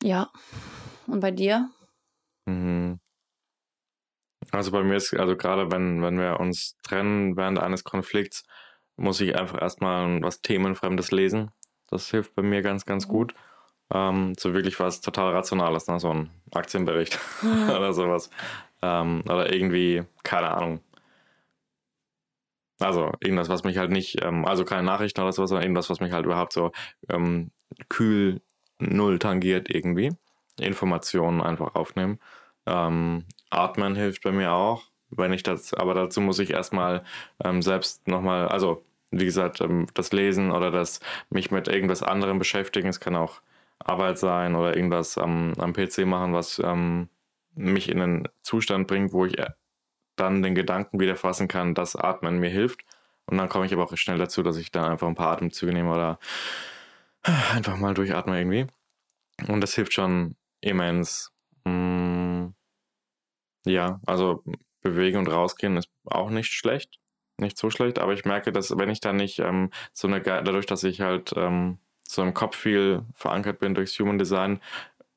Ja. 0.02 0.30
Und 1.06 1.20
bei 1.20 1.30
dir? 1.30 1.70
Mhm. 2.46 2.81
Also 4.52 4.70
bei 4.70 4.82
mir 4.82 4.96
ist, 4.96 5.14
also 5.14 5.36
gerade 5.36 5.72
wenn, 5.72 6.02
wenn 6.02 6.18
wir 6.18 6.38
uns 6.38 6.76
trennen 6.82 7.36
während 7.36 7.58
eines 7.58 7.84
Konflikts, 7.84 8.44
muss 8.96 9.20
ich 9.20 9.36
einfach 9.36 9.60
erstmal 9.60 10.22
was 10.22 10.42
Themenfremdes 10.42 11.10
lesen. 11.10 11.50
Das 11.88 12.10
hilft 12.10 12.34
bei 12.34 12.42
mir 12.42 12.62
ganz, 12.62 12.84
ganz 12.84 13.06
mhm. 13.06 13.10
gut. 13.10 13.34
Ähm, 13.92 14.34
so 14.38 14.54
wirklich 14.54 14.78
was 14.78 15.00
total 15.00 15.32
Rationales, 15.34 15.88
ne? 15.88 15.98
so 16.00 16.10
ein 16.10 16.30
Aktienbericht 16.52 17.18
oder 17.42 17.92
sowas. 17.94 18.30
Ähm, 18.82 19.22
oder 19.26 19.52
irgendwie, 19.52 20.04
keine 20.22 20.50
Ahnung. 20.50 20.80
Also 22.78 23.12
irgendwas, 23.20 23.48
was 23.48 23.64
mich 23.64 23.78
halt 23.78 23.90
nicht, 23.90 24.22
ähm, 24.22 24.44
also 24.44 24.64
keine 24.64 24.82
Nachrichten 24.82 25.20
oder 25.20 25.32
sowas, 25.32 25.50
sondern 25.50 25.64
irgendwas, 25.64 25.88
was 25.88 26.00
mich 26.00 26.12
halt 26.12 26.26
überhaupt 26.26 26.52
so 26.52 26.72
ähm, 27.08 27.50
kühl 27.88 28.42
null 28.78 29.18
tangiert 29.18 29.70
irgendwie. 29.70 30.10
Informationen 30.58 31.40
einfach 31.40 31.74
aufnehmen. 31.74 32.18
Ähm, 32.66 33.24
Atmen 33.52 33.94
hilft 33.94 34.22
bei 34.22 34.32
mir 34.32 34.52
auch. 34.52 34.84
Wenn 35.10 35.32
ich 35.32 35.42
das, 35.42 35.74
aber 35.74 35.94
dazu 35.94 36.20
muss 36.20 36.38
ich 36.38 36.50
erstmal 36.50 37.04
ähm, 37.44 37.60
selbst 37.62 38.08
nochmal, 38.08 38.48
also 38.48 38.82
wie 39.10 39.26
gesagt, 39.26 39.60
ähm, 39.60 39.86
das 39.94 40.12
Lesen 40.12 40.50
oder 40.50 40.70
das 40.70 41.00
mich 41.30 41.50
mit 41.50 41.68
irgendwas 41.68 42.02
anderem 42.02 42.38
beschäftigen. 42.38 42.88
Es 42.88 43.00
kann 43.00 43.14
auch 43.14 43.42
Arbeit 43.78 44.18
sein 44.18 44.54
oder 44.54 44.74
irgendwas 44.76 45.18
am, 45.18 45.52
am 45.58 45.72
PC 45.74 46.06
machen, 46.06 46.32
was 46.32 46.60
ähm, 46.64 47.08
mich 47.54 47.90
in 47.90 48.00
einen 48.00 48.28
Zustand 48.42 48.88
bringt, 48.88 49.12
wo 49.12 49.26
ich 49.26 49.38
äh, 49.38 49.50
dann 50.16 50.42
den 50.42 50.54
Gedanken 50.54 51.00
wieder 51.00 51.16
fassen 51.16 51.48
kann, 51.48 51.74
dass 51.74 51.96
Atmen 51.96 52.38
mir 52.38 52.50
hilft. 52.50 52.82
Und 53.26 53.38
dann 53.38 53.48
komme 53.48 53.66
ich 53.66 53.72
aber 53.72 53.84
auch 53.84 53.96
schnell 53.96 54.18
dazu, 54.18 54.42
dass 54.42 54.56
ich 54.56 54.70
dann 54.72 54.90
einfach 54.90 55.08
ein 55.08 55.14
paar 55.14 55.32
Atemzüge 55.32 55.72
nehme 55.72 55.92
oder 55.92 56.18
einfach 57.22 57.76
mal 57.76 57.94
durchatme 57.94 58.38
irgendwie. 58.38 58.66
Und 59.48 59.60
das 59.60 59.74
hilft 59.74 59.92
schon 59.92 60.36
immens. 60.60 61.32
Mm, 61.64 62.21
ja, 63.64 64.00
also 64.06 64.42
bewegen 64.80 65.18
und 65.18 65.28
rausgehen 65.28 65.76
ist 65.76 65.88
auch 66.04 66.30
nicht 66.30 66.52
schlecht. 66.52 66.98
Nicht 67.38 67.56
so 67.58 67.70
schlecht, 67.70 67.98
aber 67.98 68.12
ich 68.12 68.24
merke, 68.24 68.52
dass 68.52 68.76
wenn 68.76 68.90
ich 68.90 69.00
dann 69.00 69.16
nicht 69.16 69.38
ähm, 69.38 69.70
so 69.92 70.06
eine, 70.06 70.20
dadurch, 70.20 70.66
dass 70.66 70.84
ich 70.84 71.00
halt 71.00 71.32
ähm, 71.36 71.78
so 72.06 72.22
im 72.22 72.34
Kopf 72.34 72.56
viel 72.56 73.04
verankert 73.14 73.58
bin 73.58 73.74
durchs 73.74 73.98
Human 73.98 74.18
Design, 74.18 74.60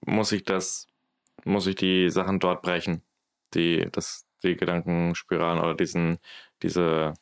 muss 0.06 0.32
ich 0.32 0.44
das, 0.44 0.88
muss 1.44 1.68
ich 1.68 1.76
die 1.76 2.10
Sachen 2.10 2.40
dort 2.40 2.62
brechen. 2.62 3.02
Die, 3.54 3.88
das, 3.92 4.26
die 4.44 4.56
Gedankenspiralen 4.56 5.60
oder 5.62 5.76
diesen, 5.76 6.20
diese 6.64 7.14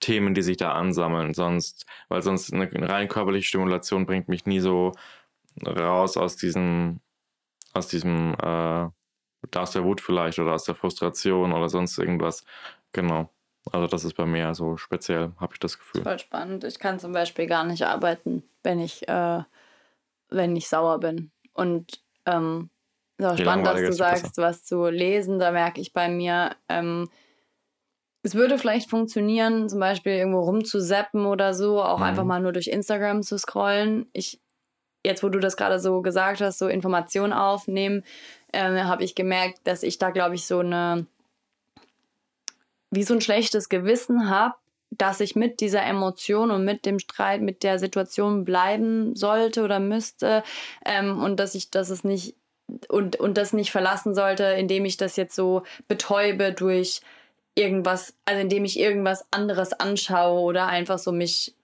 Themen, 0.00 0.34
die 0.34 0.42
sich 0.42 0.56
da 0.56 0.72
ansammeln. 0.72 1.34
Sonst, 1.34 1.86
weil 2.08 2.22
sonst 2.22 2.52
eine 2.52 2.70
rein 2.88 3.08
körperliche 3.08 3.48
Stimulation 3.48 4.06
bringt 4.06 4.28
mich 4.28 4.46
nie 4.46 4.60
so 4.60 4.92
raus 5.64 6.16
aus 6.16 6.36
diesem, 6.36 7.00
aus 7.72 7.88
diesem, 7.88 8.34
äh, 8.34 8.88
aus 9.54 9.70
der 9.72 9.84
Wut 9.84 10.00
vielleicht 10.00 10.38
oder 10.38 10.54
aus 10.54 10.64
der 10.64 10.74
Frustration 10.74 11.52
oder 11.52 11.68
sonst 11.68 11.98
irgendwas. 11.98 12.44
Genau. 12.92 13.30
Also 13.72 13.86
das 13.86 14.04
ist 14.04 14.14
bei 14.14 14.26
mir 14.26 14.54
so 14.54 14.76
speziell, 14.76 15.32
habe 15.38 15.54
ich 15.54 15.60
das 15.60 15.78
Gefühl. 15.78 16.02
Voll 16.02 16.18
spannend. 16.18 16.64
Ich 16.64 16.78
kann 16.78 16.98
zum 16.98 17.12
Beispiel 17.12 17.46
gar 17.46 17.64
nicht 17.64 17.84
arbeiten, 17.84 18.42
wenn 18.62 18.80
ich, 18.80 19.06
äh, 19.08 19.42
wenn 20.30 20.56
ich 20.56 20.68
sauer 20.68 21.00
bin. 21.00 21.30
Und 21.52 22.02
ähm, 22.26 22.70
ist 23.18 23.26
auch 23.26 23.36
spannend, 23.36 23.66
dass 23.66 23.80
du 23.80 23.92
sagst, 23.92 24.22
besser. 24.22 24.42
was 24.42 24.64
zu 24.64 24.88
lesen. 24.88 25.38
Da 25.38 25.50
merke 25.50 25.80
ich 25.80 25.92
bei 25.92 26.08
mir, 26.08 26.56
ähm, 26.68 27.08
es 28.22 28.34
würde 28.34 28.58
vielleicht 28.58 28.90
funktionieren, 28.90 29.68
zum 29.68 29.80
Beispiel 29.80 30.12
irgendwo 30.12 30.40
rumzuseppen 30.40 31.26
oder 31.26 31.54
so, 31.54 31.82
auch 31.82 31.98
mhm. 31.98 32.04
einfach 32.04 32.24
mal 32.24 32.40
nur 32.40 32.52
durch 32.52 32.68
Instagram 32.68 33.22
zu 33.22 33.38
scrollen. 33.38 34.08
Ich, 34.12 34.40
jetzt, 35.04 35.22
wo 35.22 35.28
du 35.28 35.38
das 35.38 35.56
gerade 35.56 35.80
so 35.80 36.02
gesagt 36.02 36.40
hast, 36.40 36.58
so 36.58 36.68
Informationen 36.68 37.32
aufnehmen, 37.32 38.04
äh, 38.52 38.82
habe 38.82 39.04
ich 39.04 39.14
gemerkt, 39.14 39.60
dass 39.64 39.82
ich 39.82 39.98
da, 39.98 40.10
glaube 40.10 40.34
ich, 40.34 40.46
so 40.46 40.60
eine 40.60 41.06
wie 42.90 43.02
so 43.02 43.14
ein 43.14 43.20
schlechtes 43.20 43.68
Gewissen 43.68 44.30
habe, 44.30 44.54
dass 44.90 45.20
ich 45.20 45.36
mit 45.36 45.60
dieser 45.60 45.82
Emotion 45.82 46.50
und 46.50 46.64
mit 46.64 46.86
dem 46.86 46.98
Streit, 46.98 47.42
mit 47.42 47.62
der 47.62 47.78
Situation 47.78 48.44
bleiben 48.44 49.14
sollte 49.14 49.62
oder 49.62 49.80
müsste 49.80 50.42
ähm, 50.84 51.22
und 51.22 51.38
dass 51.38 51.54
ich, 51.54 51.70
dass 51.70 51.90
es 51.90 52.04
nicht 52.04 52.34
und, 52.88 53.16
und 53.16 53.36
das 53.36 53.52
nicht 53.52 53.70
verlassen 53.70 54.14
sollte, 54.14 54.44
indem 54.44 54.84
ich 54.84 54.96
das 54.96 55.16
jetzt 55.16 55.34
so 55.34 55.62
betäube 55.88 56.52
durch 56.52 57.00
irgendwas, 57.54 58.14
also 58.24 58.40
indem 58.40 58.64
ich 58.64 58.78
irgendwas 58.78 59.26
anderes 59.30 59.72
anschaue 59.72 60.40
oder 60.40 60.66
einfach 60.66 60.98
so 60.98 61.12
mich 61.12 61.54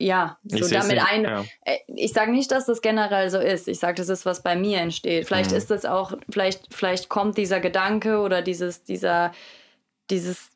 ja, 0.00 0.38
so 0.44 0.66
damit 0.68 0.98
ein. 0.98 1.24
Ja. 1.24 1.44
Äh, 1.64 1.76
ich 1.86 2.12
sage 2.12 2.32
nicht, 2.32 2.50
dass 2.50 2.66
das 2.66 2.80
generell 2.80 3.28
so 3.28 3.38
ist. 3.38 3.68
Ich 3.68 3.78
sage, 3.78 3.94
das 3.94 4.08
ist, 4.08 4.24
was 4.24 4.42
bei 4.42 4.56
mir 4.56 4.78
entsteht. 4.78 5.26
Vielleicht 5.26 5.50
mhm. 5.50 5.58
ist 5.58 5.70
das 5.70 5.84
auch, 5.84 6.12
vielleicht, 6.30 6.74
vielleicht 6.74 7.08
kommt 7.08 7.36
dieser 7.36 7.60
Gedanke 7.60 8.20
oder 8.20 8.40
dieses, 8.40 8.82
dieser, 8.82 9.32
dieses, 10.08 10.49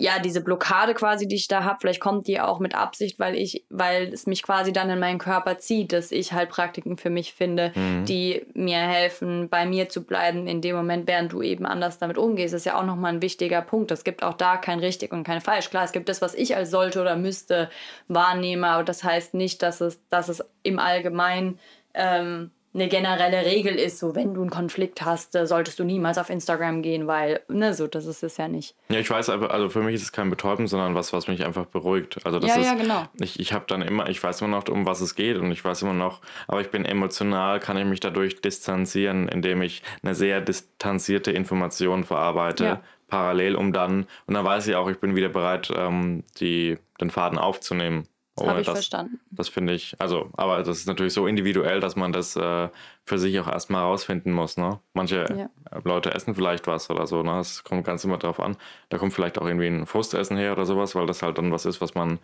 ja, 0.00 0.18
diese 0.18 0.40
Blockade 0.40 0.94
quasi, 0.94 1.28
die 1.28 1.36
ich 1.36 1.46
da 1.46 1.64
habe, 1.64 1.78
vielleicht 1.80 2.00
kommt 2.00 2.26
die 2.26 2.40
auch 2.40 2.58
mit 2.58 2.74
Absicht, 2.74 3.18
weil 3.18 3.36
ich, 3.36 3.64
weil 3.68 4.12
es 4.12 4.26
mich 4.26 4.42
quasi 4.42 4.72
dann 4.72 4.88
in 4.88 4.98
meinen 4.98 5.18
Körper 5.18 5.58
zieht, 5.58 5.92
dass 5.92 6.10
ich 6.10 6.32
halt 6.32 6.48
Praktiken 6.48 6.96
für 6.96 7.10
mich 7.10 7.34
finde, 7.34 7.72
mhm. 7.74 8.06
die 8.06 8.46
mir 8.54 8.78
helfen, 8.78 9.48
bei 9.50 9.66
mir 9.66 9.90
zu 9.90 10.04
bleiben 10.04 10.46
in 10.46 10.62
dem 10.62 10.74
Moment, 10.74 11.06
während 11.06 11.32
du 11.32 11.42
eben 11.42 11.66
anders 11.66 11.98
damit 11.98 12.16
umgehst. 12.16 12.54
Das 12.54 12.62
ist 12.62 12.66
ja 12.66 12.78
auch 12.78 12.86
nochmal 12.86 13.12
ein 13.12 13.22
wichtiger 13.22 13.60
Punkt. 13.60 13.90
Es 13.90 14.02
gibt 14.02 14.22
auch 14.22 14.34
da 14.34 14.56
kein 14.56 14.78
richtig 14.78 15.12
und 15.12 15.24
kein 15.24 15.42
falsch. 15.42 15.68
Klar, 15.68 15.84
es 15.84 15.92
gibt 15.92 16.08
das, 16.08 16.22
was 16.22 16.34
ich 16.34 16.56
als 16.56 16.70
sollte 16.70 17.00
oder 17.00 17.16
müsste 17.16 17.68
wahrnehme, 18.08 18.68
aber 18.68 18.84
das 18.84 19.04
heißt 19.04 19.34
nicht, 19.34 19.62
dass 19.62 19.82
es, 19.82 20.00
dass 20.08 20.28
es 20.28 20.42
im 20.62 20.78
Allgemeinen 20.78 21.58
ähm, 21.92 22.50
eine 22.72 22.86
generelle 22.86 23.44
Regel 23.44 23.74
ist, 23.74 23.98
so 23.98 24.14
wenn 24.14 24.32
du 24.34 24.42
einen 24.42 24.50
Konflikt 24.50 25.02
hast, 25.02 25.34
äh, 25.34 25.46
solltest 25.46 25.78
du 25.80 25.84
niemals 25.84 26.18
auf 26.18 26.30
Instagram 26.30 26.82
gehen, 26.82 27.08
weil, 27.08 27.40
ne, 27.48 27.74
so, 27.74 27.88
das 27.88 28.06
ist 28.06 28.22
es 28.22 28.36
ja 28.36 28.46
nicht. 28.46 28.76
Ja, 28.88 29.00
ich 29.00 29.10
weiß 29.10 29.28
aber, 29.30 29.50
also 29.50 29.68
für 29.68 29.82
mich 29.82 29.96
ist 29.96 30.02
es 30.02 30.12
kein 30.12 30.30
Betäuben, 30.30 30.68
sondern 30.68 30.94
was, 30.94 31.12
was 31.12 31.26
mich 31.26 31.44
einfach 31.44 31.66
beruhigt. 31.66 32.24
Also 32.24 32.38
das 32.38 32.50
ja, 32.50 32.60
ist, 32.60 32.66
ja, 32.66 32.74
genau. 32.74 33.04
Ich, 33.20 33.40
ich 33.40 33.52
habe 33.52 33.64
dann 33.66 33.82
immer, 33.82 34.08
ich 34.08 34.22
weiß 34.22 34.40
immer 34.40 34.50
noch, 34.50 34.68
um 34.68 34.86
was 34.86 35.00
es 35.00 35.16
geht 35.16 35.36
und 35.36 35.50
ich 35.50 35.64
weiß 35.64 35.82
immer 35.82 35.94
noch, 35.94 36.20
aber 36.46 36.60
ich 36.60 36.70
bin 36.70 36.84
emotional, 36.84 37.58
kann 37.58 37.76
ich 37.76 37.86
mich 37.86 38.00
dadurch 38.00 38.40
distanzieren, 38.40 39.26
indem 39.26 39.62
ich 39.62 39.82
eine 40.02 40.14
sehr 40.14 40.40
distanzierte 40.40 41.32
Information 41.32 42.04
verarbeite, 42.04 42.64
ja. 42.64 42.80
parallel, 43.08 43.56
um 43.56 43.72
dann, 43.72 44.06
und 44.26 44.34
dann 44.34 44.44
weiß 44.44 44.68
ich 44.68 44.76
auch, 44.76 44.88
ich 44.88 44.98
bin 44.98 45.16
wieder 45.16 45.28
bereit, 45.28 45.72
ähm, 45.74 46.22
die, 46.38 46.78
den 47.00 47.10
Faden 47.10 47.38
aufzunehmen. 47.38 48.06
Das 48.40 48.48
habe 48.48 48.60
ich 48.60 48.66
das, 48.66 48.74
verstanden. 48.74 49.20
Das 49.30 49.48
finde 49.48 49.72
ich, 49.74 49.94
also, 49.98 50.30
aber 50.36 50.58
das 50.62 50.78
ist 50.78 50.86
natürlich 50.86 51.12
so 51.12 51.26
individuell, 51.26 51.80
dass 51.80 51.96
man 51.96 52.12
das 52.12 52.36
äh, 52.36 52.68
für 53.04 53.18
sich 53.18 53.38
auch 53.40 53.48
erstmal 53.48 53.82
herausfinden 53.82 54.32
muss. 54.32 54.56
Ne? 54.56 54.78
Manche 54.92 55.24
ja. 55.36 55.80
Leute 55.84 56.14
essen 56.14 56.34
vielleicht 56.34 56.66
was 56.66 56.90
oder 56.90 57.06
so, 57.06 57.22
ne? 57.22 57.32
Das 57.32 57.64
kommt 57.64 57.84
ganz 57.84 58.04
immer 58.04 58.18
drauf 58.18 58.40
an. 58.40 58.56
Da 58.88 58.98
kommt 58.98 59.12
vielleicht 59.12 59.38
auch 59.38 59.46
irgendwie 59.46 59.66
ein 59.66 59.86
Frustessen 59.86 60.36
her 60.36 60.52
oder 60.52 60.66
sowas, 60.66 60.94
weil 60.94 61.06
das 61.06 61.22
halt 61.22 61.38
dann 61.38 61.52
was 61.52 61.66
ist, 61.66 61.80
was 61.80 61.94
man, 61.94 62.18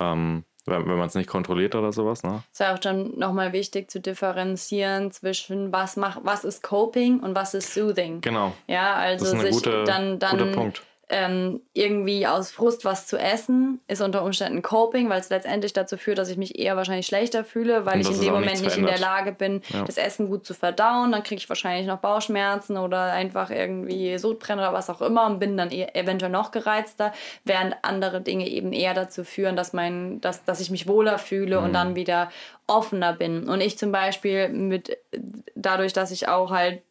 ähm, 0.00 0.44
wenn, 0.66 0.86
wenn 0.88 0.98
man 0.98 1.06
es 1.08 1.14
nicht 1.14 1.28
kontrolliert 1.28 1.74
oder 1.74 1.92
sowas. 1.92 2.22
Ne? 2.22 2.42
Es 2.52 2.60
ist 2.60 2.66
ja 2.66 2.74
auch 2.74 2.78
dann 2.78 3.18
nochmal 3.18 3.52
wichtig 3.52 3.90
zu 3.90 4.00
differenzieren 4.00 5.10
zwischen 5.12 5.72
was 5.72 5.96
macht, 5.96 6.20
was 6.24 6.44
ist 6.44 6.62
Coping 6.62 7.20
und 7.20 7.34
was 7.34 7.54
ist 7.54 7.74
Soothing. 7.74 8.20
Genau. 8.20 8.52
Ja, 8.66 8.94
also 8.94 9.24
das 9.24 9.34
ist 9.34 9.40
sich 9.40 9.64
gute, 9.64 9.84
dann, 9.84 10.18
dann 10.18 10.38
guter 10.38 10.52
Punkt 10.52 10.82
ähm, 11.10 11.62
irgendwie 11.72 12.26
aus 12.26 12.50
Frust 12.50 12.84
was 12.84 13.06
zu 13.06 13.16
essen, 13.16 13.80
ist 13.88 14.02
unter 14.02 14.22
Umständen 14.22 14.60
Coping, 14.60 15.08
weil 15.08 15.20
es 15.20 15.30
letztendlich 15.30 15.72
dazu 15.72 15.96
führt, 15.96 16.18
dass 16.18 16.28
ich 16.28 16.36
mich 16.36 16.58
eher 16.58 16.76
wahrscheinlich 16.76 17.06
schlechter 17.06 17.44
fühle, 17.44 17.86
weil 17.86 18.00
ich 18.00 18.10
in 18.10 18.20
dem 18.20 18.34
Moment 18.34 18.60
nicht 18.60 18.76
in 18.76 18.84
der 18.84 18.98
Lage 18.98 19.32
bin, 19.32 19.62
ja. 19.70 19.84
das 19.84 19.96
Essen 19.96 20.28
gut 20.28 20.44
zu 20.44 20.52
verdauen. 20.52 21.12
Dann 21.12 21.22
kriege 21.22 21.38
ich 21.38 21.48
wahrscheinlich 21.48 21.86
noch 21.86 21.98
Bauchschmerzen 21.98 22.76
oder 22.76 23.12
einfach 23.12 23.50
irgendwie 23.50 24.18
Sodbrennen 24.18 24.62
oder 24.62 24.74
was 24.74 24.90
auch 24.90 25.00
immer 25.00 25.26
und 25.26 25.38
bin 25.38 25.56
dann 25.56 25.70
e 25.70 25.86
eventuell 25.94 26.30
noch 26.30 26.50
gereizter, 26.50 27.12
während 27.44 27.76
andere 27.82 28.20
Dinge 28.20 28.46
eben 28.46 28.74
eher 28.74 28.92
dazu 28.92 29.24
führen, 29.24 29.56
dass, 29.56 29.72
mein, 29.72 30.20
dass, 30.20 30.44
dass 30.44 30.60
ich 30.60 30.70
mich 30.70 30.86
wohler 30.86 31.18
fühle 31.18 31.58
mhm. 31.58 31.64
und 31.64 31.72
dann 31.72 31.96
wieder 31.96 32.30
offener 32.66 33.14
bin. 33.14 33.48
Und 33.48 33.62
ich 33.62 33.78
zum 33.78 33.92
Beispiel 33.92 34.50
mit 34.50 34.98
dadurch, 35.54 35.94
dass 35.94 36.10
ich 36.10 36.28
auch 36.28 36.50
halt 36.50 36.82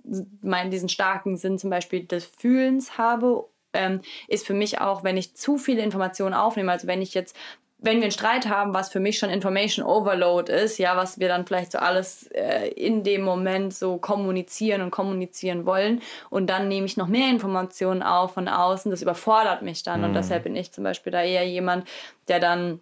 meinen 0.41 0.71
diesen 0.71 0.89
starken 0.89 1.37
Sinn 1.37 1.59
zum 1.59 1.69
Beispiel 1.69 2.03
des 2.03 2.25
Fühlens 2.25 2.97
habe 2.97 3.45
ähm, 3.73 4.01
ist 4.27 4.45
für 4.45 4.53
mich 4.53 4.81
auch, 4.81 5.03
wenn 5.03 5.17
ich 5.17 5.35
zu 5.35 5.57
viele 5.57 5.81
Informationen 5.81 6.33
aufnehme, 6.33 6.71
also 6.71 6.87
wenn 6.87 7.01
ich 7.01 7.13
jetzt 7.13 7.35
wenn 7.79 7.97
wir 7.97 8.03
einen 8.03 8.11
Streit 8.11 8.49
haben, 8.49 8.73
was 8.73 8.89
für 8.89 8.99
mich 8.99 9.19
schon 9.19 9.29
Information 9.29 9.85
Overload 9.85 10.51
ist, 10.51 10.79
ja, 10.79 10.97
was 10.97 11.19
wir 11.19 11.27
dann 11.27 11.45
vielleicht 11.45 11.71
so 11.71 11.77
alles 11.77 12.27
äh, 12.31 12.69
in 12.69 13.03
dem 13.03 13.21
Moment 13.21 13.73
so 13.73 13.97
kommunizieren 13.97 14.81
und 14.81 14.89
kommunizieren 14.89 15.65
wollen 15.65 16.01
und 16.31 16.49
dann 16.49 16.67
nehme 16.69 16.87
ich 16.87 16.97
noch 16.97 17.07
mehr 17.07 17.29
Informationen 17.29 18.01
auf 18.01 18.33
von 18.33 18.47
außen, 18.47 18.89
das 18.89 19.03
überfordert 19.03 19.61
mich 19.61 19.83
dann 19.83 19.99
mhm. 19.99 20.07
und 20.07 20.13
deshalb 20.15 20.43
bin 20.43 20.55
ich 20.55 20.71
zum 20.71 20.83
Beispiel 20.83 21.11
da 21.11 21.21
eher 21.21 21.47
jemand, 21.47 21.87
der 22.27 22.39
dann 22.39 22.81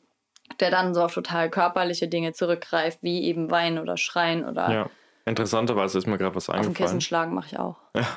der 0.59 0.69
dann 0.69 0.93
so 0.93 1.03
auf 1.03 1.13
total 1.13 1.49
körperliche 1.49 2.07
Dinge 2.07 2.31
zurückgreift, 2.31 2.99
wie 3.01 3.23
eben 3.23 3.49
Weinen 3.49 3.79
oder 3.79 3.97
Schreien 3.97 4.45
oder 4.45 4.71
ja. 4.71 4.89
Interessanterweise 5.25 5.97
ist 5.97 6.05
mir 6.05 6.19
gerade 6.19 6.35
was 6.35 6.49
eingefallen. 6.49 6.71
Auf 6.71 6.77
dem 6.77 6.85
Kissen 6.85 7.01
schlagen 7.01 7.33
mache 7.33 7.47
ich 7.47 7.59
auch. 7.59 7.77
Ja, 7.95 8.07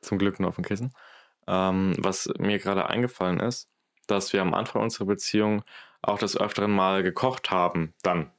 zum 0.00 0.16
Glück 0.16 0.38
nur 0.38 0.48
auf 0.48 0.54
dem 0.54 0.64
Kissen. 0.64 0.94
Ähm, 1.46 1.94
was 1.98 2.28
mir 2.38 2.58
gerade 2.58 2.88
eingefallen 2.88 3.40
ist, 3.40 3.68
dass 4.06 4.32
wir 4.32 4.42
am 4.42 4.54
Anfang 4.54 4.82
unserer 4.82 5.06
Beziehung 5.06 5.62
auch 6.02 6.18
des 6.18 6.36
Öfteren 6.36 6.70
mal 6.70 7.02
gekocht 7.02 7.50
haben, 7.50 7.94
dann. 8.02 8.30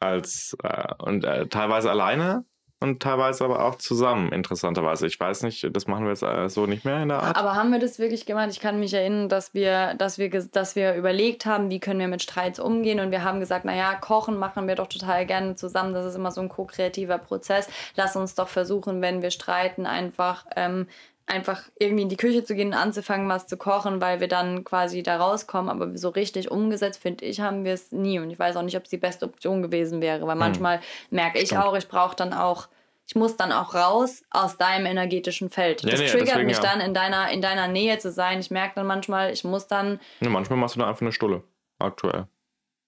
Als, 0.00 0.56
äh, 0.62 0.94
und 0.98 1.24
äh, 1.24 1.46
teilweise 1.46 1.90
alleine 1.90 2.44
und 2.82 3.00
teilweise 3.00 3.44
aber 3.44 3.64
auch 3.64 3.76
zusammen, 3.76 4.32
interessanterweise. 4.32 5.06
Ich 5.06 5.18
weiß 5.18 5.44
nicht, 5.44 5.68
das 5.74 5.86
machen 5.86 6.04
wir 6.04 6.10
jetzt 6.10 6.22
äh, 6.22 6.48
so 6.48 6.66
nicht 6.66 6.84
mehr 6.84 7.02
in 7.02 7.08
der 7.08 7.22
Art. 7.22 7.36
Aber 7.36 7.54
haben 7.54 7.70
wir 7.70 7.78
das 7.78 7.98
wirklich 7.98 8.26
gemacht? 8.26 8.48
Ich 8.50 8.60
kann 8.60 8.80
mich 8.80 8.92
erinnern, 8.92 9.28
dass 9.28 9.54
wir, 9.54 9.94
dass 9.94 10.18
wir, 10.18 10.28
dass 10.28 10.76
wir 10.76 10.94
überlegt 10.94 11.46
haben, 11.46 11.70
wie 11.70 11.80
können 11.80 12.00
wir 12.00 12.08
mit 12.08 12.22
Streits 12.22 12.58
umgehen 12.58 13.00
und 13.00 13.10
wir 13.10 13.24
haben 13.24 13.40
gesagt, 13.40 13.64
naja, 13.64 13.94
kochen 13.94 14.36
machen 14.36 14.66
wir 14.66 14.74
doch 14.74 14.88
total 14.88 15.24
gerne 15.26 15.54
zusammen. 15.54 15.94
Das 15.94 16.04
ist 16.04 16.16
immer 16.16 16.32
so 16.32 16.40
ein 16.40 16.48
ko-kreativer 16.48 17.18
Prozess. 17.18 17.68
Lass 17.96 18.16
uns 18.16 18.34
doch 18.34 18.48
versuchen, 18.48 19.00
wenn 19.00 19.22
wir 19.22 19.30
streiten, 19.30 19.86
einfach 19.86 20.44
ähm, 20.56 20.86
einfach 21.32 21.62
irgendwie 21.78 22.02
in 22.02 22.08
die 22.08 22.16
Küche 22.16 22.44
zu 22.44 22.54
gehen 22.54 22.68
und 22.68 22.74
anzufangen, 22.74 23.28
was 23.28 23.46
zu 23.46 23.56
kochen, 23.56 24.00
weil 24.00 24.20
wir 24.20 24.28
dann 24.28 24.64
quasi 24.64 25.02
da 25.02 25.16
rauskommen. 25.16 25.70
Aber 25.70 25.96
so 25.96 26.10
richtig 26.10 26.50
umgesetzt, 26.50 27.02
finde 27.02 27.24
ich, 27.24 27.40
haben 27.40 27.64
wir 27.64 27.72
es 27.72 27.90
nie. 27.90 28.18
Und 28.18 28.30
ich 28.30 28.38
weiß 28.38 28.56
auch 28.56 28.62
nicht, 28.62 28.76
ob 28.76 28.84
es 28.84 28.90
die 28.90 28.98
beste 28.98 29.26
Option 29.26 29.62
gewesen 29.62 30.00
wäre, 30.00 30.26
weil 30.26 30.34
hm. 30.34 30.38
manchmal 30.38 30.80
merke 31.10 31.40
ich 31.40 31.56
auch, 31.56 31.74
ich 31.74 31.88
brauche 31.88 32.16
dann 32.16 32.32
auch 32.32 32.68
ich 33.04 33.16
muss 33.16 33.36
dann 33.36 33.52
auch 33.52 33.74
raus 33.74 34.22
aus 34.30 34.56
deinem 34.56 34.86
energetischen 34.86 35.50
Feld. 35.50 35.82
Ja, 35.82 35.90
das 35.90 36.00
nee, 36.00 36.06
triggert 36.06 36.28
deswegen, 36.28 36.46
mich 36.46 36.56
ja. 36.56 36.62
dann 36.62 36.80
in 36.80 36.94
deiner, 36.94 37.30
in 37.30 37.42
deiner 37.42 37.68
Nähe 37.68 37.98
zu 37.98 38.10
sein. 38.10 38.38
Ich 38.38 38.50
merke 38.50 38.76
dann 38.76 38.86
manchmal, 38.86 39.32
ich 39.32 39.44
muss 39.44 39.66
dann 39.66 40.00
Ne, 40.20 40.30
manchmal 40.30 40.58
machst 40.58 40.76
du 40.76 40.80
da 40.80 40.88
einfach 40.88 41.02
eine 41.02 41.12
Stulle. 41.12 41.42
Aktuell. 41.78 42.28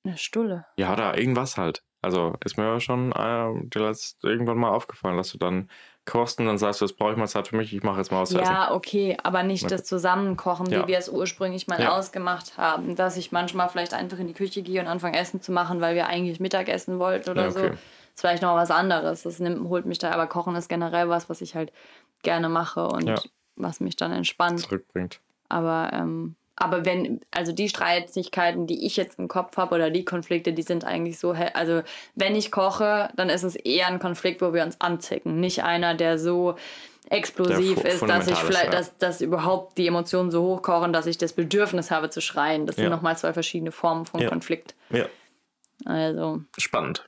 eine 0.04 0.16
Stulle. 0.16 0.66
Ja, 0.76 0.94
da 0.94 1.14
irgendwas 1.14 1.56
halt. 1.56 1.82
Also 2.00 2.34
ist 2.44 2.56
mir 2.56 2.80
schon 2.80 3.12
äh, 3.12 3.48
irgendwann 4.22 4.58
mal 4.58 4.70
aufgefallen, 4.70 5.16
dass 5.16 5.30
du 5.32 5.38
dann 5.38 5.70
kochst 6.06 6.38
und 6.38 6.46
dann 6.46 6.58
sagst 6.58 6.80
du, 6.80 6.84
das 6.84 6.92
brauche 6.92 7.12
ich 7.12 7.16
mal 7.16 7.26
Zeit 7.26 7.48
für 7.48 7.56
mich, 7.56 7.74
ich 7.74 7.82
mache 7.82 7.98
jetzt 7.98 8.12
mal 8.12 8.22
was 8.22 8.30
essen. 8.32 8.42
Ja, 8.42 8.72
okay, 8.72 9.16
aber 9.22 9.42
nicht 9.42 9.70
das 9.70 9.84
Zusammenkochen, 9.84 10.66
Ja. 10.70 10.82
wie 10.82 10.88
wir 10.88 10.98
es 10.98 11.08
ursprünglich 11.08 11.66
mal 11.66 11.80
Ja. 11.80 11.96
ausgemacht 11.96 12.58
haben. 12.58 12.94
Dass 12.96 13.16
ich 13.16 13.32
manchmal 13.32 13.68
vielleicht 13.68 13.94
einfach 13.94 14.18
in 14.18 14.26
die 14.26 14.34
Küche 14.34 14.62
gehe 14.62 14.80
und 14.80 14.86
anfange 14.86 15.18
Essen 15.18 15.40
zu 15.40 15.52
machen, 15.52 15.80
weil 15.80 15.94
wir 15.94 16.06
eigentlich 16.06 16.40
Mittagessen 16.40 16.98
wollten 16.98 17.30
oder 17.30 17.44
Ja, 17.44 17.50
so. 17.50 17.60
okay. 17.60 17.72
Ist 18.14 18.20
vielleicht 18.20 18.42
noch 18.42 18.54
was 18.54 18.70
anderes. 18.70 19.22
Das 19.24 19.40
nimmt, 19.40 19.68
holt 19.68 19.86
mich 19.86 19.98
da, 19.98 20.10
aber 20.12 20.26
Kochen 20.28 20.54
ist 20.54 20.68
generell 20.68 21.08
was, 21.08 21.28
was 21.28 21.40
ich 21.40 21.54
halt 21.56 21.72
gerne 22.22 22.48
mache 22.48 22.86
und 22.86 23.08
was 23.56 23.80
mich 23.80 23.96
dann 23.96 24.12
entspannt. 24.12 24.60
Zurückbringt. 24.60 25.20
Aber, 25.48 25.90
ähm, 25.92 26.36
aber 26.56 26.84
wenn, 26.84 27.20
also 27.30 27.52
die 27.52 27.68
Streitigkeiten, 27.68 28.66
die 28.66 28.86
ich 28.86 28.96
jetzt 28.96 29.18
im 29.18 29.28
Kopf 29.28 29.56
habe 29.56 29.74
oder 29.74 29.90
die 29.90 30.04
Konflikte, 30.04 30.52
die 30.52 30.62
sind 30.62 30.84
eigentlich 30.84 31.18
so, 31.18 31.32
also 31.32 31.82
wenn 32.14 32.36
ich 32.36 32.52
koche, 32.52 33.08
dann 33.16 33.28
ist 33.28 33.42
es 33.42 33.56
eher 33.56 33.88
ein 33.88 33.98
Konflikt, 33.98 34.40
wo 34.40 34.52
wir 34.52 34.62
uns 34.62 34.80
anzicken. 34.80 35.40
Nicht 35.40 35.64
einer, 35.64 35.94
der 35.94 36.18
so 36.18 36.54
explosiv 37.10 37.82
Der 37.82 37.92
ist, 37.92 38.02
dass 38.02 38.28
ich 38.28 38.38
vielleicht, 38.38 38.66
ja. 38.66 38.70
dass, 38.70 38.96
dass 38.98 39.20
überhaupt 39.20 39.76
die 39.78 39.86
Emotionen 39.86 40.30
so 40.30 40.42
hochkochen, 40.42 40.92
dass 40.92 41.06
ich 41.06 41.18
das 41.18 41.32
Bedürfnis 41.32 41.90
habe 41.90 42.08
zu 42.10 42.20
schreien. 42.20 42.66
Das 42.66 42.76
sind 42.76 42.84
Ja. 42.84 42.90
nochmal 42.90 43.16
zwei 43.18 43.32
verschiedene 43.32 43.72
Formen 43.72 44.06
von 44.06 44.20
Ja. 44.20 44.28
Konflikt. 44.28 44.74
Ja. 44.90 45.06
Also, 45.84 46.42
Spannend. 46.56 47.04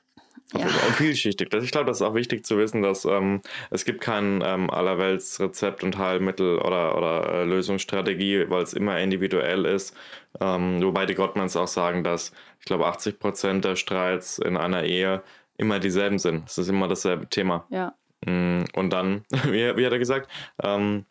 Ja. 0.53 0.65
vielschichtig. 0.67 1.53
Ich 1.53 1.71
glaube, 1.71 1.87
das 1.87 1.97
ist 1.97 2.01
auch 2.01 2.13
wichtig 2.15 2.45
zu 2.45 2.57
wissen, 2.57 2.81
dass 2.81 3.03
ähm, 3.05 3.41
es 3.69 3.83
gibt 3.85 3.99
kein 4.01 4.41
ähm, 4.45 4.69
allerwelts 4.69 5.39
Rezept 5.41 5.83
und 5.83 5.97
Heilmittel 5.97 6.59
oder, 6.59 6.97
oder 6.97 7.29
äh, 7.33 7.43
Lösungsstrategie, 7.43 8.45
weil 8.49 8.63
es 8.63 8.73
immer 8.73 8.97
individuell 8.99 9.65
ist. 9.65 9.95
Ähm, 10.39 10.81
wobei 10.81 11.05
die 11.05 11.15
Gottmans 11.15 11.55
auch 11.57 11.67
sagen, 11.67 12.03
dass 12.03 12.31
ich 12.59 12.65
glaube 12.65 12.85
80 12.87 13.19
Prozent 13.19 13.65
der 13.65 13.75
Streits 13.75 14.39
in 14.39 14.55
einer 14.57 14.83
Ehe 14.83 15.21
immer 15.57 15.79
dieselben 15.79 16.19
sind. 16.19 16.47
Es 16.49 16.57
ist 16.57 16.69
immer 16.69 16.87
dasselbe 16.87 17.27
Thema. 17.27 17.65
ja. 17.69 17.93
Mm, 18.25 18.63
Und 18.73 18.89
dann, 18.91 19.25
wie, 19.45 19.75
wie 19.75 19.85
hat 19.85 19.91
er 19.93 19.99
gesagt, 19.99 20.29
ähm, 20.63 21.05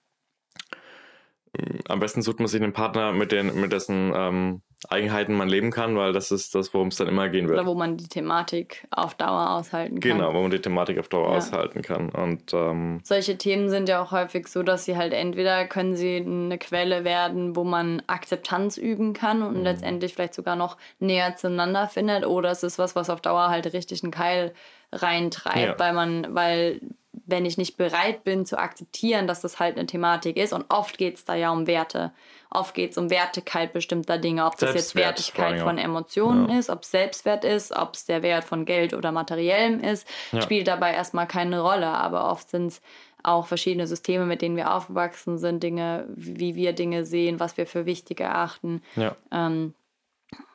am 1.88 2.00
besten 2.00 2.22
sucht 2.22 2.38
man 2.38 2.48
sich 2.48 2.62
einen 2.62 2.72
Partner, 2.72 3.12
mit, 3.12 3.32
den, 3.32 3.58
mit 3.60 3.72
dessen 3.72 4.12
ähm, 4.14 4.62
Eigenheiten 4.88 5.34
man 5.34 5.48
leben 5.48 5.70
kann, 5.70 5.96
weil 5.96 6.12
das 6.12 6.30
ist 6.30 6.54
das, 6.54 6.72
worum 6.74 6.88
es 6.88 6.96
dann 6.96 7.08
immer 7.08 7.28
gehen 7.28 7.48
wird. 7.48 7.58
Oder 7.58 7.66
wo 7.66 7.74
man 7.74 7.96
die 7.96 8.08
Thematik 8.08 8.86
auf 8.90 9.14
Dauer 9.14 9.50
aushalten 9.50 10.00
kann. 10.00 10.18
Genau, 10.18 10.34
wo 10.34 10.42
man 10.42 10.50
die 10.50 10.60
Thematik 10.60 10.98
auf 10.98 11.08
Dauer 11.08 11.30
Ja. 11.30 11.38
aushalten 11.38 11.82
kann. 11.82 12.10
Und 12.10 12.52
ähm, 12.52 13.00
Solche 13.02 13.38
Themen 13.38 13.68
sind 13.70 13.88
ja 13.88 14.02
auch 14.02 14.12
häufig 14.12 14.48
so, 14.48 14.62
dass 14.62 14.84
sie 14.84 14.96
halt 14.96 15.12
entweder 15.12 15.66
können 15.66 15.96
sie 15.96 16.16
eine 16.16 16.58
Quelle 16.58 17.04
werden, 17.04 17.56
wo 17.56 17.64
man 17.64 18.02
Akzeptanz 18.06 18.76
üben 18.76 19.12
kann 19.14 19.42
und 19.42 19.62
letztendlich 19.62 20.14
vielleicht 20.14 20.34
sogar 20.34 20.56
noch 20.56 20.76
näher 20.98 21.36
zueinander 21.36 21.88
findet, 21.88 22.26
oder 22.26 22.50
es 22.50 22.62
ist 22.62 22.78
was, 22.78 22.94
was 22.94 23.10
auf 23.10 23.20
Dauer 23.20 23.48
halt 23.48 23.72
richtig 23.72 24.02
einen 24.02 24.12
Keil 24.12 24.52
reintreibt, 24.92 25.56
Ja. 25.56 25.78
weil 25.78 25.92
man, 25.94 26.26
weil 26.34 26.80
wenn 27.26 27.44
ich 27.44 27.58
nicht 27.58 27.76
bereit 27.76 28.24
bin 28.24 28.46
zu 28.46 28.58
akzeptieren, 28.58 29.26
dass 29.26 29.40
das 29.40 29.58
halt 29.58 29.76
eine 29.76 29.86
Thematik 29.86 30.36
ist, 30.36 30.52
und 30.52 30.64
oft 30.68 30.96
geht 30.96 31.16
es 31.16 31.24
da 31.24 31.34
ja 31.34 31.50
um 31.50 31.66
Werte. 31.66 32.12
Oft 32.50 32.74
geht 32.74 32.92
es 32.92 32.98
um 32.98 33.10
Wertigkeit 33.10 33.72
bestimmter 33.72 34.16
Dinge, 34.18 34.46
ob 34.46 34.56
das 34.56 34.74
jetzt 34.74 34.94
Wertigkeit 34.94 35.60
von. 35.60 35.76
Emotionen 35.76 36.48
Ja. 36.48 36.58
ist, 36.58 36.70
ob 36.70 36.82
es 36.82 36.90
Selbstwert 36.92 37.44
ist, 37.44 37.76
ob 37.76 37.94
es 37.94 38.06
der 38.06 38.22
Wert 38.22 38.44
von 38.44 38.64
Geld 38.64 38.94
oder 38.94 39.12
Materiellem 39.12 39.80
ist, 39.80 40.06
Ja. 40.32 40.40
spielt 40.40 40.68
dabei 40.68 40.94
erstmal 40.94 41.26
keine 41.26 41.60
Rolle. 41.60 41.88
Aber 41.88 42.30
oft 42.30 42.48
sind 42.48 42.68
es 42.68 42.80
auch 43.22 43.46
verschiedene 43.46 43.86
Systeme, 43.88 44.24
mit 44.24 44.40
denen 44.40 44.56
wir 44.56 44.72
aufgewachsen 44.72 45.36
sind, 45.38 45.62
Dinge, 45.62 46.06
wie 46.14 46.54
wir 46.54 46.72
Dinge 46.72 47.04
sehen, 47.04 47.40
was 47.40 47.56
wir 47.56 47.66
für 47.66 47.84
wichtig 47.84 48.20
erachten. 48.20 48.82
ja, 48.94 49.16
Ähm, 49.32 49.74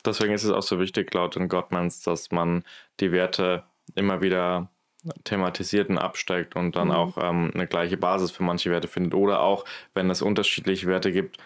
deswegen 0.05 0.33
ist 0.33 0.45
es 0.45 0.51
auch 0.51 0.63
so 0.63 0.79
wichtig, 0.79 1.13
laut 1.13 1.35
den 1.35 1.49
Gottmans, 1.49 2.01
dass 2.01 2.31
man 2.31 2.63
die 3.01 3.11
Werte 3.11 3.63
immer 3.93 4.21
wieder 4.21 4.69
thematisiert 5.23 5.89
und 5.89 5.97
absteckt 5.97 6.55
und 6.55 6.75
dann 6.75 6.89
Mhm. 6.89 6.93
auch 6.93 7.17
ähm, 7.17 7.51
eine 7.53 7.67
gleiche 7.67 7.97
Basis 7.97 8.31
für 8.31 8.43
manche 8.43 8.69
Werte 8.69 8.87
findet. 8.87 9.13
Oder 9.13 9.41
auch, 9.41 9.65
wenn 9.93 10.09
es 10.09 10.21
unterschiedliche 10.21 10.87
Werte 10.87 11.11
gibt, 11.11 11.37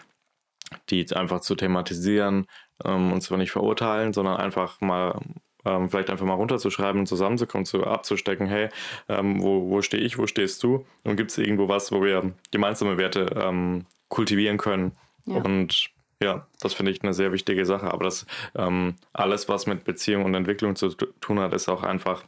die 0.90 1.06
einfach 1.14 1.40
zu 1.40 1.54
thematisieren 1.54 2.46
ähm, 2.84 3.12
und 3.12 3.20
zwar 3.22 3.38
nicht 3.38 3.52
verurteilen, 3.52 4.12
sondern 4.12 4.36
einfach 4.36 4.80
mal 4.80 5.20
ähm, 5.64 5.88
vielleicht 5.90 6.10
einfach 6.10 6.26
mal 6.26 6.34
runterzuschreiben 6.34 7.00
und 7.00 7.06
zusammenzukommen, 7.06 7.64
zu, 7.64 7.84
abzustecken, 7.84 8.46
hey, 8.46 8.68
ähm, 9.08 9.42
wo, 9.42 9.68
wo 9.68 9.82
stehe 9.82 10.02
ich, 10.02 10.18
wo 10.18 10.26
stehst 10.26 10.62
du? 10.62 10.86
Und 11.04 11.16
gibt 11.16 11.30
es 11.30 11.38
irgendwo 11.38 11.68
was, 11.68 11.90
wo 11.92 12.02
wir 12.02 12.32
gemeinsame 12.50 12.98
Werte 12.98 13.26
ähm, 13.36 13.86
kultivieren 14.08 14.58
können? 14.58 14.92
Ja. 15.24 15.36
Und 15.36 15.90
ja, 16.22 16.46
das 16.60 16.74
finde 16.74 16.92
ich 16.92 17.02
eine 17.02 17.12
sehr 17.14 17.32
wichtige 17.32 17.66
Sache. 17.66 17.92
Aber 17.92 18.04
das 18.04 18.26
ähm, 18.54 18.94
alles, 19.12 19.48
was 19.48 19.66
mit 19.66 19.84
Beziehung 19.84 20.24
und 20.24 20.34
Entwicklung 20.34 20.76
zu 20.76 20.90
tu- 20.90 21.06
tun 21.20 21.40
hat, 21.40 21.52
ist 21.52 21.68
auch 21.68 21.82
einfach 21.82 22.24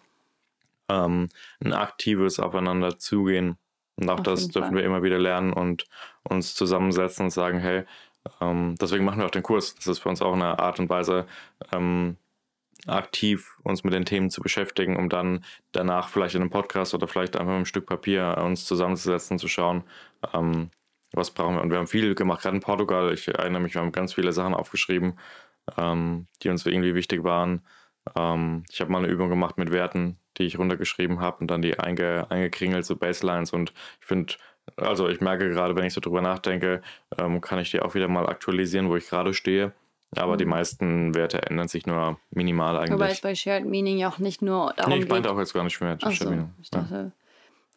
ähm, 0.88 1.29
ein 1.61 1.72
aktives 1.72 2.40
Aufeinander 2.40 2.98
zugehen. 2.98 3.57
Und 3.96 4.09
auch 4.11 4.18
Auf 4.18 4.22
das 4.22 4.48
dürfen 4.48 4.68
Fall. 4.68 4.77
wir 4.77 4.85
immer 4.85 5.03
wieder 5.03 5.18
lernen 5.18 5.53
und 5.53 5.87
uns 6.22 6.55
zusammensetzen 6.55 7.27
und 7.27 7.31
sagen, 7.31 7.59
hey, 7.59 7.85
ähm, 8.40 8.77
deswegen 8.81 9.05
machen 9.05 9.18
wir 9.18 9.27
auch 9.27 9.31
den 9.31 9.42
Kurs. 9.42 9.74
Das 9.74 9.87
ist 9.87 9.98
für 9.98 10.09
uns 10.09 10.22
auch 10.22 10.35
eine 10.35 10.59
Art 10.59 10.79
und 10.79 10.88
Weise, 10.88 11.27
ähm, 11.72 12.16
aktiv 12.87 13.59
uns 13.64 13.85
mit 13.85 13.92
den 13.92 14.05
Themen 14.05 14.31
zu 14.31 14.40
beschäftigen, 14.40 14.96
um 14.96 15.09
dann 15.09 15.44
danach 15.72 16.09
vielleicht 16.09 16.37
in 16.37 16.42
einem 16.42 16.51
Podcast 16.51 16.94
oder 16.94 17.09
vielleicht 17.09 17.35
einfach 17.37 17.48
mit 17.48 17.57
einem 17.57 17.64
Stück 17.66 17.87
Papier 17.87 18.38
uns 18.38 18.64
zusammenzusetzen 18.66 19.35
und 19.35 19.38
zu 19.40 19.48
schauen, 19.48 19.85
ähm, 20.33 20.70
was 21.12 21.31
brauchen 21.33 21.57
wir. 21.57 21.62
Und 21.62 21.70
wir 21.70 21.79
haben 21.79 21.87
viel 21.87 22.14
gemacht, 22.14 22.42
gerade 22.42 22.57
in 22.57 22.62
Portugal. 22.62 23.12
Ich 23.12 23.27
erinnere 23.29 23.62
mich, 23.62 23.74
wir 23.74 23.83
haben 23.83 23.92
ganz 23.92 24.14
viele 24.14 24.33
Sachen 24.33 24.55
aufgeschrieben, 24.55 25.18
ähm, 25.77 26.27
die 26.42 26.51
uns 26.51 26.64
irgendwie 26.66 26.94
wichtig 26.94 27.24
waren. 27.24 27.62
Ähm, 28.16 28.64
ich 28.70 28.80
habe 28.80 28.90
mal 28.90 28.98
eine 28.98 29.08
Übung 29.08 29.28
gemacht 29.28 29.58
mit 29.58 29.70
Werten, 29.72 30.18
die 30.36 30.44
ich 30.44 30.58
runtergeschrieben 30.58 31.20
habe 31.20 31.38
und 31.40 31.50
dann 31.50 31.62
die 31.62 31.78
einge, 31.78 32.26
eingekringelt, 32.30 32.84
so 32.86 32.96
Baselines. 32.96 33.52
Und 33.52 33.72
ich 34.00 34.06
finde, 34.06 34.34
also 34.76 35.08
ich 35.08 35.20
merke 35.20 35.48
gerade, 35.50 35.74
wenn 35.76 35.84
ich 35.84 35.92
so 35.94 36.00
drüber 36.00 36.20
nachdenke, 36.20 36.82
ähm, 37.16 37.40
kann 37.40 37.58
ich 37.58 37.70
die 37.70 37.80
auch 37.80 37.94
wieder 37.94 38.08
mal 38.08 38.26
aktualisieren, 38.26 38.88
wo 38.88 38.96
ich 38.96 39.08
gerade 39.08 39.34
stehe. 39.34 39.72
Aber 40.16 40.36
die 40.38 40.44
Mhm. 40.46 40.50
meisten 40.52 41.14
Werte 41.14 41.42
ändern 41.42 41.68
sich 41.68 41.86
nur 41.86 42.18
minimal 42.30 42.74
wobei 42.76 42.84
es 42.84 42.90
eigentlich. 42.90 43.22
bei 43.22 43.34
Shared 43.34 43.66
Meaning 43.66 43.98
ja 43.98 44.08
auch 44.08 44.18
nicht 44.18 44.40
nur 44.40 44.72
darum 44.74 44.94
Nee, 44.94 45.00
ich 45.00 45.08
meinte 45.08 45.30
auch 45.30 45.38
jetzt 45.38 45.52
gar 45.52 45.64
nicht 45.64 45.78
mehr. 45.82 45.98
Ach 46.00 46.08
so, 46.10 46.14
Stabile. 46.14 46.48
ich 46.62 46.70
ja. 46.72 46.80
dachte, 46.80 47.12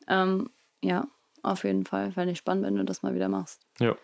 ähm, 0.08 0.50
ja, 0.82 1.08
auf 1.44 1.66
jeden 1.66 1.86
Fall, 1.86 2.12
fände 2.14 2.32
ich 2.32 2.38
spannend, 2.38 2.66
wenn 2.66 2.76
du 2.78 2.86
das 2.86 3.04
mal 3.04 3.14
wieder 3.16 3.28
machst. 3.28 3.66
Ja. 3.80 3.96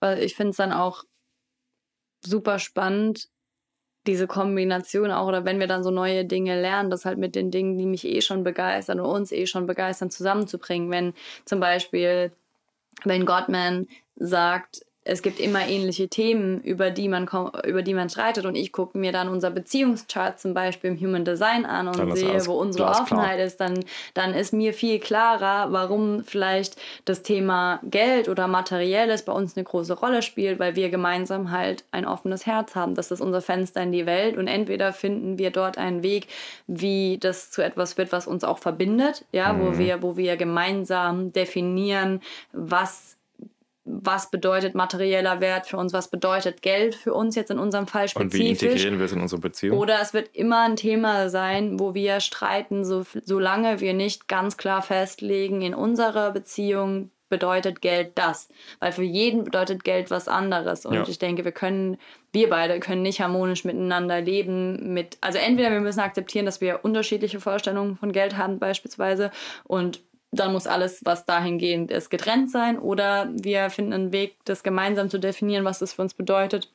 Weil 0.00 0.18
ich 0.22 0.34
finde 0.34 0.50
es 0.50 0.56
dann 0.56 0.72
auch 0.72 1.04
super 2.24 2.58
spannend, 2.58 3.28
diese 4.06 4.26
Kombination 4.26 5.10
auch, 5.10 5.28
oder 5.28 5.44
wenn 5.44 5.60
wir 5.60 5.66
dann 5.66 5.82
so 5.84 5.90
neue 5.90 6.24
Dinge 6.24 6.60
lernen, 6.60 6.90
das 6.90 7.04
halt 7.04 7.18
mit 7.18 7.34
den 7.34 7.50
Dingen, 7.50 7.76
die 7.76 7.86
mich 7.86 8.06
eh 8.06 8.20
schon 8.20 8.44
begeistern 8.44 9.00
und 9.00 9.06
uns 9.06 9.32
eh 9.32 9.46
schon 9.46 9.66
begeistern, 9.66 10.10
zusammenzubringen. 10.10 10.90
Wenn 10.90 11.14
zum 11.44 11.60
Beispiel, 11.60 12.32
wenn 13.04 13.26
Gottman 13.26 13.88
sagt, 14.16 14.86
es 15.02 15.22
gibt 15.22 15.40
immer 15.40 15.66
ähnliche 15.66 16.08
Themen, 16.08 16.60
über 16.60 16.90
die 16.90 17.08
man, 17.08 17.28
über 17.64 17.82
die 17.82 17.94
man 17.94 18.10
streitet 18.10 18.44
und 18.44 18.54
ich 18.54 18.70
gucke 18.70 18.98
mir 18.98 19.12
dann 19.12 19.28
unser 19.28 19.50
Beziehungschart 19.50 20.38
zum 20.38 20.52
Beispiel 20.52 20.90
im 20.90 21.00
Human 21.00 21.24
Design 21.24 21.64
an 21.64 21.88
und 21.88 22.16
sehe, 22.16 22.46
wo 22.46 22.52
unsere. 22.52 22.86
Offenheit 22.90 23.40
ist, 23.40 23.60
dann, 23.60 23.82
dann 24.14 24.34
ist 24.34 24.52
mir 24.52 24.74
viel 24.74 24.98
klarer, 24.98 25.72
warum 25.72 26.22
vielleicht 26.22 26.76
das 27.06 27.22
Thema 27.22 27.80
Geld 27.82 28.28
oder 28.28 28.46
Materielles 28.46 29.24
bei 29.24 29.32
uns 29.32 29.56
eine 29.56 29.64
große 29.64 29.94
Rolle 29.94 30.20
spielt, 30.22 30.58
weil 30.58 30.76
wir 30.76 30.90
gemeinsam 30.90 31.50
halt 31.50 31.84
ein 31.92 32.04
offenes 32.06 32.44
Herz 32.44 32.74
haben. 32.74 32.94
Das 32.94 33.10
ist 33.10 33.20
unser 33.20 33.40
Fenster 33.40 33.82
in 33.82 33.92
die 33.92 34.06
Welt 34.06 34.36
und 34.36 34.48
entweder 34.48 34.92
finden 34.92 35.38
wir 35.38 35.50
dort 35.50 35.78
einen 35.78 36.02
Weg, 36.02 36.26
wie 36.66 37.16
das 37.18 37.50
zu 37.50 37.62
etwas 37.62 37.96
wird, 37.96 38.12
was 38.12 38.26
uns 38.26 38.44
auch 38.44 38.58
verbindet, 38.58 39.24
ja, 39.32 39.58
wo 39.58 39.70
Mhm. 39.70 39.78
wir, 39.78 40.02
wo 40.02 40.16
wir 40.16 40.36
gemeinsam 40.36 41.32
definieren, 41.32 42.20
was 42.52 43.16
was 43.92 44.30
bedeutet 44.30 44.74
materieller 44.74 45.40
Wert 45.40 45.66
für 45.66 45.76
uns, 45.76 45.92
was 45.92 46.08
bedeutet 46.08 46.62
Geld 46.62 46.94
für 46.94 47.12
uns 47.12 47.34
jetzt 47.34 47.50
in 47.50 47.58
unserem 47.58 47.86
Fall 47.86 48.06
Und 48.14 48.32
wie 48.32 48.46
spezifisch. 48.48 48.62
integrieren 48.72 48.98
wir 48.98 49.06
es 49.06 49.12
in 49.12 49.20
unsere 49.20 49.40
Beziehung? 49.40 49.78
Oder 49.78 50.00
es 50.00 50.14
wird 50.14 50.34
immer 50.34 50.60
ein 50.62 50.76
Thema 50.76 51.28
sein, 51.28 51.80
wo 51.80 51.94
wir 51.94 52.20
streiten, 52.20 52.84
so, 52.84 53.04
solange 53.24 53.80
wir 53.80 53.94
nicht 53.94 54.28
ganz 54.28 54.56
klar 54.56 54.82
festlegen, 54.82 55.62
in 55.62 55.74
unserer 55.74 56.30
Beziehung 56.32 57.10
bedeutet 57.28 57.80
Geld 57.80 58.12
das. 58.16 58.48
Weil 58.80 58.92
für 58.92 59.04
jeden 59.04 59.44
bedeutet 59.44 59.84
Geld 59.84 60.10
was 60.10 60.26
anderes. 60.28 60.84
Und 60.84 60.94
Ja. 60.94 61.04
ich 61.08 61.18
denke, 61.18 61.44
wir 61.44 61.52
können, 61.52 61.96
wir 62.32 62.50
beide 62.50 62.80
können 62.80 63.02
nicht 63.02 63.20
harmonisch 63.20 63.64
miteinander 63.64 64.20
leben. 64.20 64.92
Mit, 64.92 65.16
also 65.20 65.38
entweder 65.38 65.70
wir 65.70 65.80
müssen 65.80 66.00
akzeptieren, 66.00 66.44
dass 66.44 66.60
wir 66.60 66.80
unterschiedliche 66.82 67.38
Vorstellungen 67.40 67.96
von 67.96 68.10
Geld 68.12 68.36
haben 68.36 68.58
beispielsweise 68.58 69.30
und 69.64 70.00
dann 70.32 70.52
muss 70.52 70.66
alles, 70.66 71.04
was 71.04 71.24
dahingehend 71.26 71.90
ist, 71.90 72.10
getrennt 72.10 72.50
sein. 72.50 72.78
Oder 72.78 73.30
wir 73.32 73.70
finden 73.70 73.92
einen 73.92 74.12
Weg, 74.12 74.36
das 74.44 74.62
gemeinsam 74.62 75.10
zu 75.10 75.18
definieren, 75.18 75.64
was 75.64 75.80
das 75.80 75.92
für 75.92 76.02
uns 76.02 76.14
bedeutet. 76.14 76.70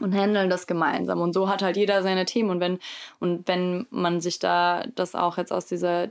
und 0.00 0.14
handeln 0.14 0.48
das 0.48 0.68
gemeinsam. 0.68 1.20
Und 1.20 1.32
so 1.32 1.48
hat 1.48 1.60
halt 1.60 1.76
jeder 1.76 2.04
seine 2.04 2.24
Themen. 2.24 2.50
Und 2.50 2.60
wenn, 2.60 2.78
und 3.18 3.48
wenn 3.48 3.86
man 3.90 4.20
sich 4.20 4.38
da 4.38 4.84
das 4.94 5.16
auch 5.16 5.38
jetzt 5.38 5.52
aus 5.52 5.66
dieser, 5.66 6.08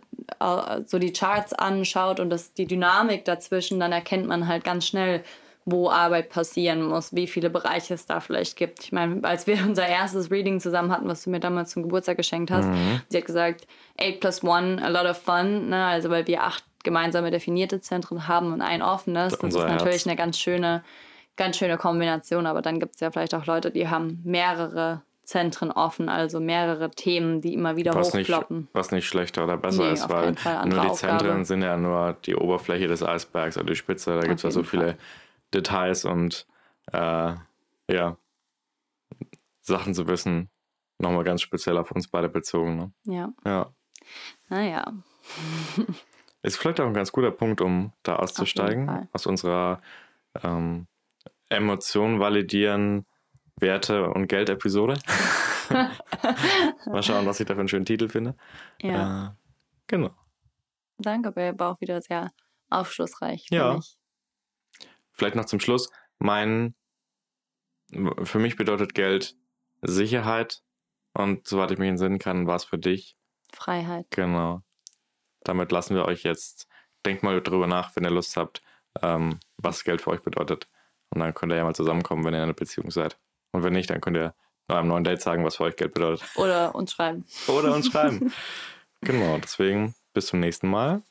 so 0.85 0.99
die 0.99 1.13
Charts 1.13 1.53
anschaut 1.53 2.19
und 2.19 2.29
das, 2.29 2.53
die 2.53 2.65
Dynamik 2.65 3.23
dazwischen, 3.23 3.79
dann 3.79 3.93
erkennt 3.93 4.27
man 4.27 4.47
halt 4.47 4.65
ganz 4.65 4.87
schnell, 4.87 5.23
wo 5.67 5.89
Arbeit 5.89 6.29
passieren 6.29 6.81
muss, 6.81 7.13
wie 7.13 7.27
viele 7.27 7.49
Bereiche 7.49 7.93
es 7.93 8.05
da 8.05 8.21
vielleicht 8.21 8.55
gibt. 8.55 8.85
Ich 8.85 8.93
meine, 8.93 9.21
als 9.23 9.47
wir 9.47 9.57
unser 9.65 9.85
erstes 9.85 10.31
Reading 10.31 10.61
zusammen 10.61 10.91
hatten, 10.91 11.07
was 11.07 11.23
du 11.23 11.29
mir 11.29 11.41
damals 11.41 11.71
zum 11.71 11.83
Geburtstag 11.83 12.17
geschenkt 12.17 12.51
hast, 12.51 12.67
mhm. 12.67 13.01
sie 13.09 13.17
hat 13.17 13.25
gesagt, 13.25 13.67
8 13.99 14.19
plus 14.19 14.43
1, 14.43 14.81
a 14.81 14.87
lot 14.87 15.05
of 15.05 15.17
fun, 15.17 15.67
ne? 15.69 15.85
also 15.85 16.09
weil 16.09 16.25
wir 16.25 16.43
acht 16.43 16.63
gemeinsame 16.87 17.31
definierte 17.31 17.81
Zentren 17.81 18.29
haben 18.29 18.53
und 18.53 18.61
ein 18.61 18.81
offenes. 18.81 19.37
Das 19.37 19.53
ist 19.53 19.55
natürlich 19.57 19.95
Herz. 19.95 20.07
eine 20.07 20.15
ganz 20.15 20.39
schöne, 20.39 20.85
ganz 21.35 21.57
schöne 21.57 21.77
Kombination, 21.77 22.45
aber 22.45 22.61
dann 22.61 22.79
gibt 22.79 22.95
es 22.95 23.01
ja 23.01 23.11
vielleicht 23.11 23.35
auch 23.35 23.45
Leute, 23.45 23.71
die 23.71 23.89
haben 23.89 24.21
mehrere 24.23 25.01
Zentren 25.23 25.69
offen, 25.69 26.07
also 26.07 26.39
mehrere 26.39 26.89
Themen, 26.89 27.41
die 27.41 27.53
immer 27.53 27.75
wieder 27.75 27.93
was 27.93 28.13
hochploppen. 28.13 28.59
Nicht, 28.59 28.69
was 28.71 28.91
nicht 28.91 29.05
schlechter 29.05 29.43
oder 29.43 29.57
besser 29.57 29.83
nee, 29.83 29.91
ist, 29.91 30.09
weil 30.09 30.27
nur 30.27 30.81
die 30.81 30.93
Zentren 30.93 31.19
Aufgabe. 31.19 31.45
sind 31.45 31.61
ja 31.61 31.75
nur 31.75 32.15
die 32.25 32.35
Oberfläche 32.35 32.87
des 32.87 33.03
Eisbergs 33.03 33.57
oder 33.57 33.65
die 33.65 33.75
Spitze. 33.75 34.15
Da 34.15 34.21
gibt 34.21 34.35
es 34.35 34.43
ja 34.43 34.51
so 34.51 34.63
viele 34.63 34.91
Fall. 34.91 34.97
Details 35.53 36.05
und 36.05 36.47
äh, 36.93 37.33
ja, 37.91 38.17
Sachen 39.59 39.93
zu 39.93 40.07
wissen, 40.07 40.49
nochmal 40.99 41.25
ganz 41.25 41.41
speziell 41.41 41.77
auf 41.77 41.91
uns 41.91 42.07
beide 42.07 42.29
bezogen. 42.29 42.77
Ne? 42.77 42.91
Ja. 43.03 43.33
Ja. 43.45 43.73
Naja. 44.47 44.93
Ist 46.41 46.57
vielleicht 46.57 46.79
auch 46.79 46.85
ein 46.85 46.93
ganz 46.93 47.11
guter 47.11 47.31
Punkt, 47.31 47.61
um 47.61 47.93
da 48.03 48.17
auszusteigen 48.17 49.09
aus 49.11 49.25
unserer 49.25 49.81
ähm, 50.43 50.87
Emotionen 51.49 52.19
validieren, 52.19 53.05
Werte 53.59 54.09
und 54.09 54.27
Geld-Episode. 54.27 54.99
Mal 56.85 57.03
schauen, 57.03 57.25
was 57.25 57.39
ich 57.39 57.47
da 57.47 57.55
für 57.55 57.61
einen 57.61 57.69
schönen 57.69 57.85
Titel 57.85 58.07
finde. 58.07 58.35
Ja. 58.81 59.27
Äh, 59.27 59.31
genau. 59.87 60.11
Danke, 60.99 61.31
Babe. 61.31 61.59
War 61.59 61.71
auch 61.73 61.81
wieder 61.81 62.01
sehr 62.01 62.31
aufschlussreich. 62.69 63.47
Ja. 63.49 63.75
Mich. 63.75 63.97
Vielleicht 65.11 65.35
noch 65.35 65.45
zum 65.45 65.59
Schluss. 65.59 65.91
Mein, 66.19 66.75
für 68.23 68.39
mich 68.39 68.55
bedeutet 68.55 68.93
Geld 68.93 69.35
Sicherheit 69.81 70.61
und 71.13 71.47
soweit 71.47 71.71
ich 71.71 71.77
mich 71.79 71.89
entsinnen 71.89 72.19
kann, 72.19 72.47
war 72.47 72.55
es 72.55 72.63
für 72.63 72.77
dich 72.77 73.17
Freiheit. 73.51 74.07
Genau. 74.11 74.61
Damit 75.47 75.71
lassen 75.71 75.95
wir 75.95 76.05
euch 76.05 76.23
jetzt, 76.23 76.67
denkt 77.05 77.23
mal 77.23 77.41
drüber 77.41 77.67
nach, 77.67 77.95
wenn 77.95 78.03
ihr 78.03 78.11
Lust 78.11 78.35
habt, 78.35 78.61
ähm, 79.01 79.39
was 79.57 79.83
Geld 79.83 80.01
für 80.01 80.11
euch 80.11 80.21
bedeutet. 80.21 80.67
Und 81.09 81.21
dann 81.21 81.33
könnt 81.33 81.53
ihr 81.53 81.55
ja 81.55 81.63
mal 81.63 81.75
zusammenkommen, 81.75 82.25
wenn 82.25 82.33
ihr 82.33 82.39
in 82.39 82.43
einer 82.43 82.53
Beziehung 82.53 82.91
seid. 82.91 83.17
Und 83.53 83.63
wenn 83.63 83.73
nicht, 83.73 83.89
dann 83.89 84.01
könnt 84.01 84.17
ihr 84.17 84.33
einem 84.67 84.89
neuen 84.89 85.05
Date 85.05 85.21
sagen, 85.21 85.45
was 85.45 85.55
für 85.55 85.63
euch 85.63 85.77
Geld 85.77 85.93
bedeutet. 85.93 86.27
Oder 86.35 86.75
uns 86.75 86.91
schreiben. 86.91 87.25
Oder 87.47 87.73
uns 87.73 87.87
schreiben. 87.87 88.33
genau, 89.01 89.37
deswegen 89.37 89.95
bis 90.13 90.27
zum 90.27 90.41
nächsten 90.41 90.69
Mal. 90.69 91.01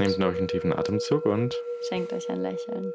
Nehmt 0.00 0.18
euch 0.18 0.38
einen 0.38 0.48
tiefen 0.48 0.72
Atemzug 0.72 1.24
und 1.26 1.54
schenkt 1.88 2.12
euch 2.12 2.28
ein 2.28 2.42
Lächeln. 2.42 2.92